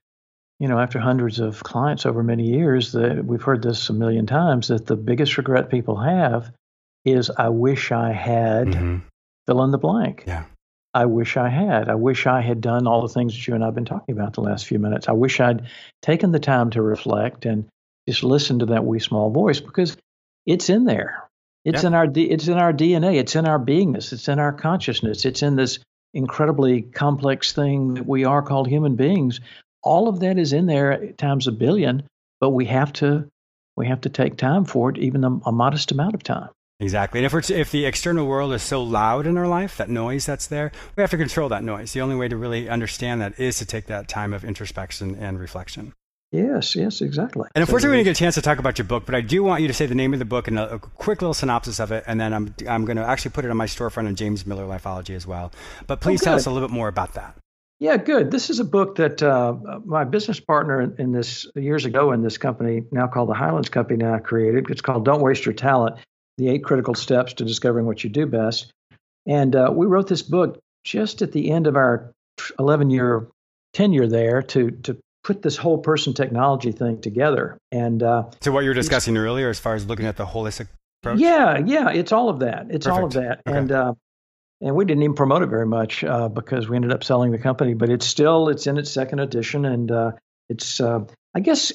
you 0.59 0.67
know 0.67 0.79
after 0.79 0.99
hundreds 0.99 1.39
of 1.39 1.63
clients 1.63 2.05
over 2.05 2.23
many 2.23 2.47
years 2.47 2.91
that 2.91 3.25
we've 3.25 3.41
heard 3.41 3.61
this 3.61 3.89
a 3.89 3.93
million 3.93 4.25
times 4.25 4.67
that 4.67 4.85
the 4.85 4.95
biggest 4.95 5.37
regret 5.37 5.69
people 5.69 5.97
have 5.97 6.51
is 7.05 7.31
i 7.37 7.49
wish 7.49 7.91
i 7.91 8.11
had 8.11 8.67
mm-hmm. 8.67 8.97
fill 9.47 9.63
in 9.63 9.71
the 9.71 9.77
blank 9.77 10.23
yeah 10.27 10.45
I 10.93 11.05
wish 11.05 11.37
I 11.37 11.49
had. 11.49 11.87
I 11.87 11.95
wish 11.95 12.25
I 12.25 12.41
had 12.41 12.61
done 12.61 12.87
all 12.87 13.03
the 13.03 13.13
things 13.13 13.33
that 13.33 13.47
you 13.47 13.53
and 13.53 13.63
I've 13.63 13.75
been 13.75 13.85
talking 13.85 14.17
about 14.17 14.33
the 14.33 14.41
last 14.41 14.65
few 14.65 14.79
minutes. 14.79 15.07
I 15.07 15.11
wish 15.11 15.39
I'd 15.39 15.67
taken 16.01 16.31
the 16.31 16.39
time 16.39 16.71
to 16.71 16.81
reflect 16.81 17.45
and 17.45 17.69
just 18.07 18.23
listen 18.23 18.59
to 18.59 18.65
that 18.67 18.85
wee 18.85 18.99
small 18.99 19.29
voice 19.29 19.59
because 19.59 19.95
it's 20.45 20.69
in 20.69 20.85
there. 20.85 21.29
It's 21.65 21.83
in 21.83 21.93
our 21.93 22.07
it's 22.15 22.47
in 22.47 22.57
our 22.57 22.73
DNA. 22.73 23.17
It's 23.17 23.35
in 23.35 23.47
our 23.47 23.59
beingness. 23.59 24.13
It's 24.13 24.27
in 24.27 24.39
our 24.39 24.53
consciousness. 24.53 25.25
It's 25.25 25.43
in 25.43 25.55
this 25.55 25.79
incredibly 26.13 26.81
complex 26.81 27.51
thing 27.51 27.93
that 27.95 28.07
we 28.07 28.25
are 28.25 28.41
called 28.41 28.67
human 28.67 28.95
beings. 28.95 29.41
All 29.83 30.07
of 30.07 30.19
that 30.19 30.37
is 30.37 30.53
in 30.53 30.65
there 30.65 31.11
times 31.13 31.47
a 31.47 31.51
billion, 31.51 32.03
but 32.39 32.49
we 32.49 32.65
have 32.65 32.93
to 32.93 33.29
we 33.75 33.87
have 33.87 34.01
to 34.01 34.09
take 34.09 34.35
time 34.35 34.65
for 34.65 34.89
it, 34.89 34.97
even 34.97 35.23
a, 35.23 35.29
a 35.45 35.51
modest 35.51 35.91
amount 35.91 36.13
of 36.13 36.23
time. 36.23 36.49
Exactly. 36.81 37.19
And 37.19 37.25
if, 37.25 37.33
we're 37.33 37.41
if 37.49 37.71
the 37.71 37.85
external 37.85 38.25
world 38.25 38.53
is 38.53 38.63
so 38.63 38.81
loud 38.81 39.27
in 39.27 39.37
our 39.37 39.47
life, 39.47 39.77
that 39.77 39.89
noise 39.89 40.25
that's 40.25 40.47
there, 40.47 40.71
we 40.95 41.01
have 41.01 41.11
to 41.11 41.17
control 41.17 41.49
that 41.49 41.63
noise. 41.63 41.91
The 41.91 42.01
only 42.01 42.15
way 42.15 42.27
to 42.29 42.37
really 42.37 42.69
understand 42.69 43.21
that 43.21 43.37
is 43.39 43.57
to 43.59 43.65
take 43.65 43.87
that 43.87 44.07
time 44.07 44.33
of 44.33 44.45
introspection 44.45 45.15
and 45.15 45.39
reflection. 45.39 45.93
Yes, 46.31 46.75
yes, 46.75 47.01
exactly. 47.01 47.47
And 47.55 47.63
unfortunately, 47.63 47.97
we 47.97 48.03
didn't 48.03 48.13
get 48.13 48.17
a 48.17 48.23
chance 48.23 48.35
to 48.35 48.41
talk 48.41 48.59
about 48.59 48.77
your 48.77 48.85
book, 48.85 49.05
but 49.05 49.15
I 49.15 49.21
do 49.21 49.43
want 49.43 49.61
you 49.61 49.67
to 49.67 49.73
say 49.73 49.87
the 49.87 49.95
name 49.95 50.13
of 50.13 50.19
the 50.19 50.25
book 50.25 50.47
and 50.47 50.59
a, 50.59 50.75
a 50.75 50.79
quick 50.79 51.21
little 51.21 51.33
synopsis 51.33 51.79
of 51.79 51.91
it, 51.91 52.03
and 52.05 52.21
then 52.21 52.33
I'm 52.33 52.53
I'm 52.67 52.85
going 52.85 52.97
to 52.97 53.03
actually 53.03 53.31
put 53.31 53.45
it 53.45 53.51
on 53.51 53.57
my 53.57 53.65
storefront 53.65 54.07
on 54.07 54.15
James 54.15 54.45
Miller 54.45 54.65
Lifeology 54.65 55.15
as 55.15 55.25
well. 55.25 55.51
But 55.87 56.01
please 56.01 56.21
oh, 56.21 56.25
tell 56.25 56.35
us 56.35 56.45
a 56.45 56.51
little 56.51 56.67
bit 56.67 56.73
more 56.73 56.87
about 56.87 57.15
that. 57.15 57.35
Yeah, 57.79 57.95
good. 57.97 58.29
This 58.29 58.49
is 58.49 58.59
a 58.59 58.65
book 58.65 58.95
that 58.95 59.23
uh, 59.23 59.55
my 59.85 60.03
business 60.03 60.39
partner 60.39 60.81
in, 60.81 60.95
in, 60.99 61.11
this 61.13 61.47
years 61.55 61.85
ago 61.85 62.11
in 62.11 62.21
this 62.21 62.37
company, 62.37 62.83
now 62.91 63.07
called 63.07 63.29
the 63.29 63.33
Highlands 63.33 63.69
Company, 63.69 64.03
now 64.03 64.19
created. 64.19 64.69
It's 64.69 64.81
called 64.81 65.05
"Don't 65.05 65.21
Waste 65.21 65.45
Your 65.45 65.53
Talent." 65.53 65.97
the 66.39 66.49
eight 66.49 66.63
critical 66.63 66.95
steps 66.95 67.33
to 67.33 67.43
discovering 67.43 67.85
what 67.85 68.03
you 68.03 68.09
do 68.09 68.25
best. 68.25 68.71
And 69.27 69.55
uh, 69.55 69.71
we 69.75 69.85
wrote 69.85 70.07
this 70.07 70.23
book 70.23 70.59
just 70.83 71.21
at 71.21 71.33
the 71.33 71.51
end 71.51 71.67
of 71.67 71.75
our 71.75 72.13
11 72.57 72.89
year 72.89 73.27
tenure 73.73 74.07
there 74.07 74.41
to 74.41 74.71
to 74.71 74.97
put 75.23 75.41
this 75.41 75.57
whole 75.57 75.77
person 75.77 76.13
technology 76.13 76.71
thing 76.71 77.01
together. 77.01 77.57
And 77.71 78.01
uh, 78.01 78.31
so, 78.41 78.51
what 78.51 78.63
you 78.63 78.69
were 78.69 78.73
discussing 78.73 79.17
earlier, 79.17 79.49
as 79.49 79.59
far 79.59 79.75
as 79.75 79.85
looking 79.85 80.05
at 80.05 80.15
the 80.15 80.25
holistic 80.25 80.67
approach. 81.03 81.19
Yeah, 81.19 81.59
yeah, 81.63 81.89
it's 81.89 82.11
all 82.11 82.29
of 82.29 82.39
that. 82.39 82.67
It's 82.69 82.87
Perfect. 82.87 82.99
all 82.99 83.05
of 83.05 83.13
that. 83.13 83.41
Okay. 83.45 83.57
And 83.57 83.71
uh, 83.71 83.93
and 84.61 84.75
we 84.75 84.85
didn't 84.85 85.03
even 85.03 85.15
promote 85.15 85.41
it 85.41 85.49
very 85.49 85.65
much 85.65 86.03
uh, 86.03 86.29
because 86.29 86.67
we 86.67 86.75
ended 86.75 86.91
up 86.91 87.03
selling 87.03 87.31
the 87.31 87.37
company. 87.37 87.73
But 87.73 87.89
it's 87.89 88.05
still 88.05 88.49
it's 88.49 88.67
in 88.67 88.77
its 88.77 88.91
second 88.91 89.19
edition, 89.19 89.65
and 89.65 89.91
uh, 89.91 90.11
it's 90.49 90.79
uh, 90.81 91.05
I 91.35 91.39
guess 91.39 91.73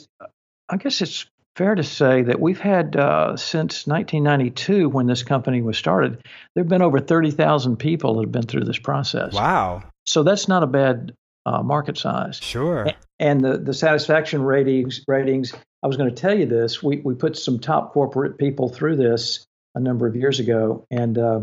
I 0.68 0.76
guess 0.76 1.00
it's 1.02 1.26
fair 1.56 1.74
to 1.74 1.84
say 1.84 2.22
that 2.22 2.40
we've 2.40 2.58
had 2.58 2.96
uh, 2.96 3.36
since 3.36 3.86
1992, 3.86 4.88
when 4.88 5.06
this 5.06 5.22
company 5.22 5.62
was 5.62 5.78
started, 5.78 6.20
there 6.54 6.64
have 6.64 6.68
been 6.68 6.82
over 6.82 6.98
30,000 6.98 7.76
people 7.76 8.14
that 8.14 8.22
have 8.22 8.32
been 8.32 8.42
through 8.46 8.64
this 8.64 8.78
process. 8.78 9.32
Wow. 9.32 9.84
So 10.04 10.24
that's 10.24 10.48
not 10.48 10.64
a 10.64 10.66
bad 10.66 11.14
uh, 11.46 11.62
market 11.62 11.96
size. 11.96 12.38
Sure. 12.42 12.90
And 13.20 13.40
the, 13.40 13.58
the 13.58 13.74
satisfaction 13.74 14.42
ratings, 14.42 15.04
ratings, 15.06 15.52
I 15.82 15.86
was 15.86 15.96
going 15.96 16.12
to 16.12 16.20
tell 16.20 16.36
you 16.36 16.46
this. 16.46 16.82
We, 16.82 16.96
we 17.04 17.14
put 17.14 17.36
some 17.36 17.60
top 17.60 17.92
corporate 17.92 18.38
people 18.38 18.68
through 18.68 18.96
this 18.96 19.46
a 19.74 19.80
number 19.80 20.06
of 20.06 20.16
years 20.16 20.40
ago, 20.40 20.86
and 20.90 21.18
uh, 21.18 21.40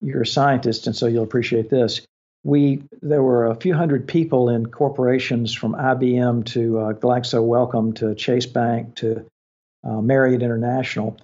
you're 0.00 0.22
a 0.22 0.26
scientist, 0.26 0.86
and 0.86 0.96
so 0.96 1.06
you'll 1.06 1.24
appreciate 1.24 1.70
this 1.70 2.02
we 2.44 2.82
there 3.02 3.22
were 3.22 3.46
a 3.46 3.54
few 3.54 3.74
hundred 3.74 4.06
people 4.06 4.48
in 4.48 4.66
corporations 4.66 5.54
from 5.54 5.74
IBM 5.74 6.44
to 6.46 6.78
uh, 6.78 6.92
Glaxo 6.92 7.44
Wellcome 7.44 7.92
to 7.94 8.14
Chase 8.14 8.46
Bank 8.46 8.94
to 8.96 9.26
uh, 9.84 10.00
Marriott 10.00 10.42
International. 10.42 11.16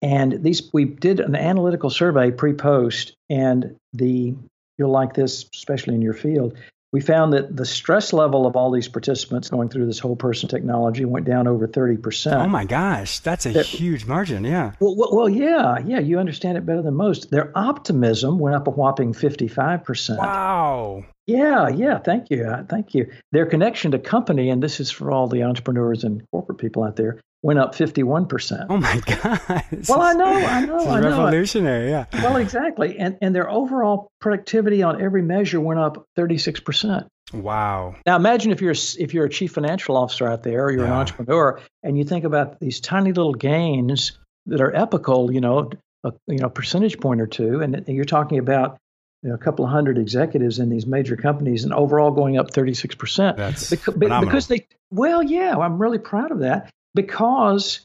And 0.00 0.42
these 0.42 0.72
we 0.72 0.84
did 0.84 1.20
an 1.20 1.36
analytical 1.36 1.90
survey 1.90 2.30
pre-post, 2.30 3.14
and 3.30 3.76
the 3.92 4.34
you'll 4.78 4.90
like 4.90 5.14
this, 5.14 5.48
especially 5.54 5.94
in 5.94 6.02
your 6.02 6.14
field. 6.14 6.56
We 6.92 7.00
found 7.00 7.32
that 7.32 7.56
the 7.56 7.64
stress 7.64 8.12
level 8.12 8.46
of 8.46 8.54
all 8.54 8.70
these 8.70 8.86
participants 8.86 9.48
going 9.48 9.70
through 9.70 9.86
this 9.86 9.98
whole 9.98 10.14
person 10.14 10.48
technology 10.48 11.06
went 11.06 11.24
down 11.24 11.48
over 11.48 11.66
30%. 11.66 12.32
Oh 12.34 12.48
my 12.48 12.66
gosh, 12.66 13.20
that's 13.20 13.46
a 13.46 13.52
that, 13.52 13.64
huge 13.64 14.04
margin, 14.04 14.44
yeah. 14.44 14.72
Well, 14.78 14.94
well, 14.96 15.08
well, 15.12 15.28
yeah, 15.28 15.78
yeah, 15.86 16.00
you 16.00 16.18
understand 16.18 16.58
it 16.58 16.66
better 16.66 16.82
than 16.82 16.94
most. 16.94 17.30
Their 17.30 17.50
optimism 17.56 18.38
went 18.38 18.56
up 18.56 18.66
a 18.66 18.70
whopping 18.70 19.14
55%. 19.14 20.18
Wow. 20.18 21.04
Yeah, 21.26 21.68
yeah, 21.68 21.98
thank 21.98 22.30
you. 22.30 22.44
Uh, 22.44 22.64
thank 22.64 22.94
you. 22.94 23.10
Their 23.30 23.46
connection 23.46 23.92
to 23.92 23.98
company, 23.98 24.50
and 24.50 24.62
this 24.62 24.78
is 24.78 24.90
for 24.90 25.10
all 25.10 25.28
the 25.28 25.44
entrepreneurs 25.44 26.04
and 26.04 26.22
corporate 26.30 26.58
people 26.58 26.84
out 26.84 26.96
there, 26.96 27.20
went 27.42 27.58
up 27.58 27.74
51%. 27.74 28.66
Oh 28.70 28.76
my 28.76 29.00
God. 29.06 29.64
well, 29.88 30.00
I 30.00 30.12
know, 30.12 30.24
I 30.24 30.64
know, 30.64 30.88
I 30.88 31.00
know. 31.00 31.08
Revolutionary, 31.10 31.90
yeah. 31.90 32.06
Well, 32.14 32.36
exactly. 32.36 32.98
And, 32.98 33.18
and 33.20 33.34
their 33.34 33.50
overall 33.50 34.10
productivity 34.20 34.82
on 34.82 35.02
every 35.02 35.22
measure 35.22 35.60
went 35.60 35.80
up 35.80 36.06
36%. 36.16 37.06
Wow. 37.32 37.96
Now 38.06 38.16
imagine 38.16 38.52
if 38.52 38.60
you're 38.60 38.74
if 38.98 39.14
you're 39.14 39.24
a 39.24 39.30
chief 39.30 39.52
financial 39.52 39.96
officer 39.96 40.26
out 40.26 40.42
there 40.42 40.66
or 40.66 40.70
you're 40.70 40.82
yeah. 40.82 40.92
an 40.92 40.92
entrepreneur 40.92 41.60
and 41.82 41.96
you 41.96 42.04
think 42.04 42.24
about 42.24 42.60
these 42.60 42.80
tiny 42.80 43.12
little 43.12 43.32
gains 43.32 44.18
that 44.46 44.60
are 44.60 44.74
epical, 44.74 45.32
you 45.32 45.40
know, 45.40 45.70
a 46.04 46.12
you 46.26 46.38
know 46.38 46.50
percentage 46.50 47.00
point 47.00 47.20
or 47.20 47.26
two 47.26 47.60
and 47.60 47.84
you're 47.88 48.04
talking 48.04 48.38
about 48.38 48.76
you 49.22 49.30
know, 49.30 49.34
a 49.34 49.38
couple 49.38 49.64
of 49.64 49.70
hundred 49.70 49.98
executives 49.98 50.58
in 50.58 50.68
these 50.68 50.84
major 50.84 51.16
companies 51.16 51.64
and 51.64 51.72
overall 51.72 52.10
going 52.10 52.36
up 52.36 52.50
36%. 52.50 53.36
That's 53.36 53.70
because, 53.70 53.94
because 53.94 54.48
they 54.48 54.66
well, 54.90 55.22
yeah, 55.22 55.56
I'm 55.56 55.80
really 55.80 55.98
proud 55.98 56.32
of 56.32 56.40
that 56.40 56.70
because 56.94 57.84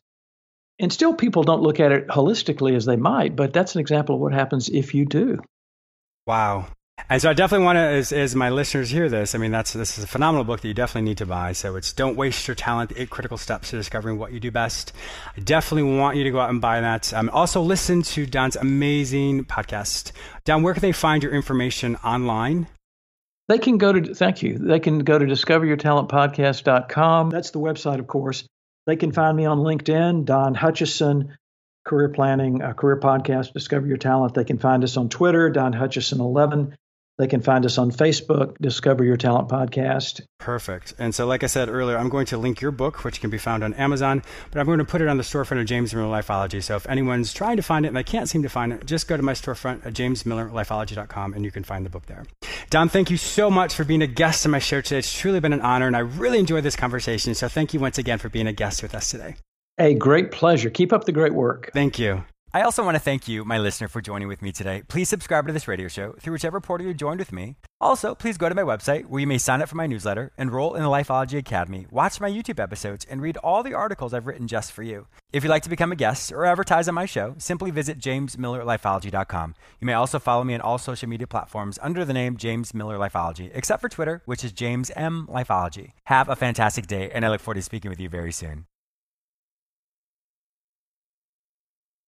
and 0.79 0.93
still 0.93 1.13
people 1.13 1.43
don't 1.43 1.61
look 1.61 1.79
at 1.79 1.91
it 1.91 2.07
holistically 2.07 2.75
as 2.75 2.85
they 2.85 2.95
might 2.95 3.35
but 3.35 3.53
that's 3.53 3.75
an 3.75 3.81
example 3.81 4.15
of 4.15 4.21
what 4.21 4.33
happens 4.33 4.69
if 4.69 4.93
you 4.93 5.05
do. 5.05 5.39
Wow. 6.25 6.67
And 7.09 7.21
so 7.21 7.29
i 7.29 7.33
definitely 7.33 7.65
want 7.65 7.77
to 7.77 7.81
as, 7.81 8.11
as 8.11 8.35
my 8.35 8.49
listeners 8.49 8.89
hear 8.89 9.07
this 9.07 9.35
i 9.35 9.37
mean 9.37 9.51
that's 9.51 9.73
this 9.73 9.99
is 9.99 10.03
a 10.03 10.07
phenomenal 10.07 10.43
book 10.43 10.61
that 10.61 10.67
you 10.67 10.73
definitely 10.73 11.07
need 11.09 11.19
to 11.19 11.25
buy. 11.25 11.53
So 11.53 11.75
it's 11.75 11.93
don't 11.93 12.17
waste 12.17 12.47
your 12.47 12.55
talent 12.55 12.91
eight 12.95 13.09
critical 13.09 13.37
steps 13.37 13.69
to 13.69 13.77
discovering 13.77 14.17
what 14.17 14.33
you 14.33 14.39
do 14.39 14.51
best. 14.51 14.93
I 15.35 15.41
definitely 15.41 15.97
want 15.97 16.17
you 16.17 16.23
to 16.23 16.31
go 16.31 16.39
out 16.39 16.49
and 16.49 16.59
buy 16.59 16.81
that. 16.81 17.13
Um, 17.13 17.29
also 17.31 17.61
listen 17.61 18.01
to 18.01 18.25
don's 18.25 18.55
amazing 18.55 19.45
podcast. 19.45 20.11
Don 20.45 20.63
where 20.63 20.73
can 20.73 20.81
they 20.81 20.91
find 20.91 21.23
your 21.23 21.33
information 21.33 21.95
online? 21.97 22.67
They 23.47 23.59
can 23.59 23.77
go 23.77 23.93
to, 23.93 24.13
thank 24.13 24.43
you, 24.43 24.57
they 24.57 24.79
can 24.79 24.99
go 24.99 25.17
to 25.17 25.25
discoveryourtalentpodcast.com. 25.25 27.29
That's 27.29 27.51
the 27.51 27.59
website, 27.59 27.99
of 27.99 28.07
course. 28.07 28.45
They 28.87 28.95
can 28.95 29.11
find 29.11 29.35
me 29.35 29.45
on 29.45 29.59
LinkedIn, 29.59 30.23
Don 30.23 30.55
Hutchison, 30.55 31.37
Career 31.85 32.09
Planning, 32.09 32.61
uh, 32.63 32.73
Career 32.73 32.99
Podcast, 32.99 33.51
Discover 33.51 33.85
Your 33.85 33.97
Talent. 33.97 34.33
They 34.33 34.45
can 34.45 34.57
find 34.57 34.83
us 34.83 34.95
on 34.95 35.09
Twitter, 35.09 35.49
Don 35.49 35.73
Hutchison11. 35.73 36.73
They 37.17 37.27
can 37.27 37.41
find 37.41 37.65
us 37.65 37.79
on 37.79 37.91
Facebook, 37.91 38.57
Discover 38.61 39.03
Your 39.03 39.17
Talent 39.17 39.49
Podcast. 39.49 40.21
Perfect. 40.37 40.93
And 40.99 41.15
so, 41.15 41.25
like 41.25 41.43
I 41.43 41.47
said 41.47 41.67
earlier, 41.67 41.97
I'm 41.97 42.09
going 42.09 42.27
to 42.27 42.37
link 42.37 42.61
your 42.61 42.69
book, 42.69 43.03
which 43.03 43.21
can 43.21 43.31
be 43.31 43.39
found 43.39 43.63
on 43.63 43.73
Amazon, 43.73 44.21
but 44.51 44.59
I'm 44.59 44.67
going 44.67 44.77
to 44.77 44.85
put 44.85 45.01
it 45.01 45.07
on 45.07 45.17
the 45.17 45.23
storefront 45.23 45.59
of 45.59 45.65
James 45.65 45.95
Miller 45.95 46.07
Lifeology. 46.07 46.61
So, 46.61 46.75
if 46.75 46.87
anyone's 46.87 47.33
trying 47.33 47.57
to 47.57 47.63
find 47.63 47.85
it 47.85 47.87
and 47.87 47.97
they 47.97 48.03
can't 48.03 48.29
seem 48.29 48.43
to 48.43 48.49
find 48.49 48.71
it, 48.71 48.85
just 48.85 49.07
go 49.07 49.17
to 49.17 49.23
my 49.23 49.33
storefront 49.33 49.83
at 49.83 49.93
jamesmillerlifeology.com 49.93 51.33
and 51.33 51.43
you 51.43 51.49
can 51.49 51.63
find 51.63 51.85
the 51.85 51.89
book 51.89 52.05
there. 52.05 52.23
Don, 52.69 52.87
thank 52.87 53.09
you 53.09 53.17
so 53.17 53.49
much 53.49 53.73
for 53.73 53.83
being 53.83 54.03
a 54.03 54.07
guest 54.07 54.45
on 54.45 54.51
my 54.51 54.59
show 54.59 54.81
today. 54.81 54.99
It's 54.99 55.11
truly 55.11 55.39
been 55.39 55.53
an 55.53 55.61
honor, 55.61 55.87
and 55.87 55.95
I 55.95 56.01
really 56.01 56.37
enjoyed 56.37 56.63
this 56.63 56.75
conversation. 56.75 57.33
So, 57.33 57.47
thank 57.47 57.73
you 57.73 57.79
once 57.79 57.97
again 57.97 58.19
for 58.19 58.29
being 58.29 58.47
a 58.47 58.53
guest 58.53 58.83
with 58.83 58.93
us 58.93 59.09
today. 59.09 59.35
A 59.79 59.95
great 59.95 60.31
pleasure. 60.31 60.69
Keep 60.69 60.93
up 60.93 61.05
the 61.05 61.11
great 61.11 61.33
work. 61.33 61.71
Thank 61.73 61.97
you. 61.97 62.23
I 62.57 62.63
also 62.63 62.83
want 62.83 62.95
to 62.95 62.99
thank 62.99 63.27
you, 63.27 63.45
my 63.45 63.59
listener, 63.59 63.87
for 63.87 64.01
joining 64.01 64.27
with 64.27 64.41
me 64.41 64.51
today. 64.51 64.81
Please 64.87 65.07
subscribe 65.07 65.45
to 65.45 65.53
this 65.53 65.67
radio 65.67 65.87
show 65.87 66.13
through 66.13 66.33
whichever 66.33 66.59
portal 66.59 66.87
you 66.87 66.93
joined 66.95 67.19
with 67.19 67.31
me. 67.31 67.55
Also, 67.79 68.15
please 68.15 68.35
go 68.35 68.49
to 68.49 68.55
my 68.55 68.63
website 68.63 69.05
where 69.05 69.19
you 69.19 69.27
may 69.27 69.37
sign 69.37 69.61
up 69.61 69.69
for 69.69 69.75
my 69.75 69.85
newsletter, 69.85 70.31
enroll 70.39 70.73
in 70.73 70.81
the 70.81 70.89
Lifeology 70.89 71.37
Academy, 71.37 71.85
watch 71.91 72.19
my 72.19 72.27
YouTube 72.27 72.59
episodes, 72.59 73.05
and 73.07 73.21
read 73.21 73.37
all 73.43 73.61
the 73.61 73.75
articles 73.75 74.11
I've 74.11 74.25
written 74.25 74.47
just 74.47 74.71
for 74.71 74.81
you. 74.81 75.05
If 75.31 75.43
you'd 75.43 75.51
like 75.51 75.61
to 75.61 75.69
become 75.69 75.91
a 75.91 75.95
guest 75.95 76.31
or 76.31 76.45
advertise 76.45 76.87
on 76.87 76.95
my 76.95 77.05
show, 77.05 77.35
simply 77.37 77.69
visit 77.69 77.99
jamesmillerlifeology.com. 77.99 79.53
You 79.79 79.85
may 79.85 79.93
also 79.93 80.17
follow 80.17 80.43
me 80.43 80.55
on 80.55 80.61
all 80.61 80.79
social 80.79 81.07
media 81.07 81.27
platforms 81.27 81.77
under 81.83 82.05
the 82.05 82.13
name 82.13 82.37
James 82.37 82.73
Miller 82.73 82.97
Lifeology, 82.97 83.51
except 83.53 83.81
for 83.81 83.89
Twitter, 83.89 84.23
which 84.25 84.43
is 84.43 84.51
James 84.51 84.89
M 84.95 85.27
Lifeology. 85.31 85.91
Have 86.05 86.27
a 86.27 86.35
fantastic 86.35 86.87
day, 86.87 87.11
and 87.11 87.23
I 87.23 87.29
look 87.29 87.41
forward 87.41 87.57
to 87.57 87.61
speaking 87.61 87.89
with 87.89 87.99
you 87.99 88.09
very 88.09 88.31
soon. 88.31 88.65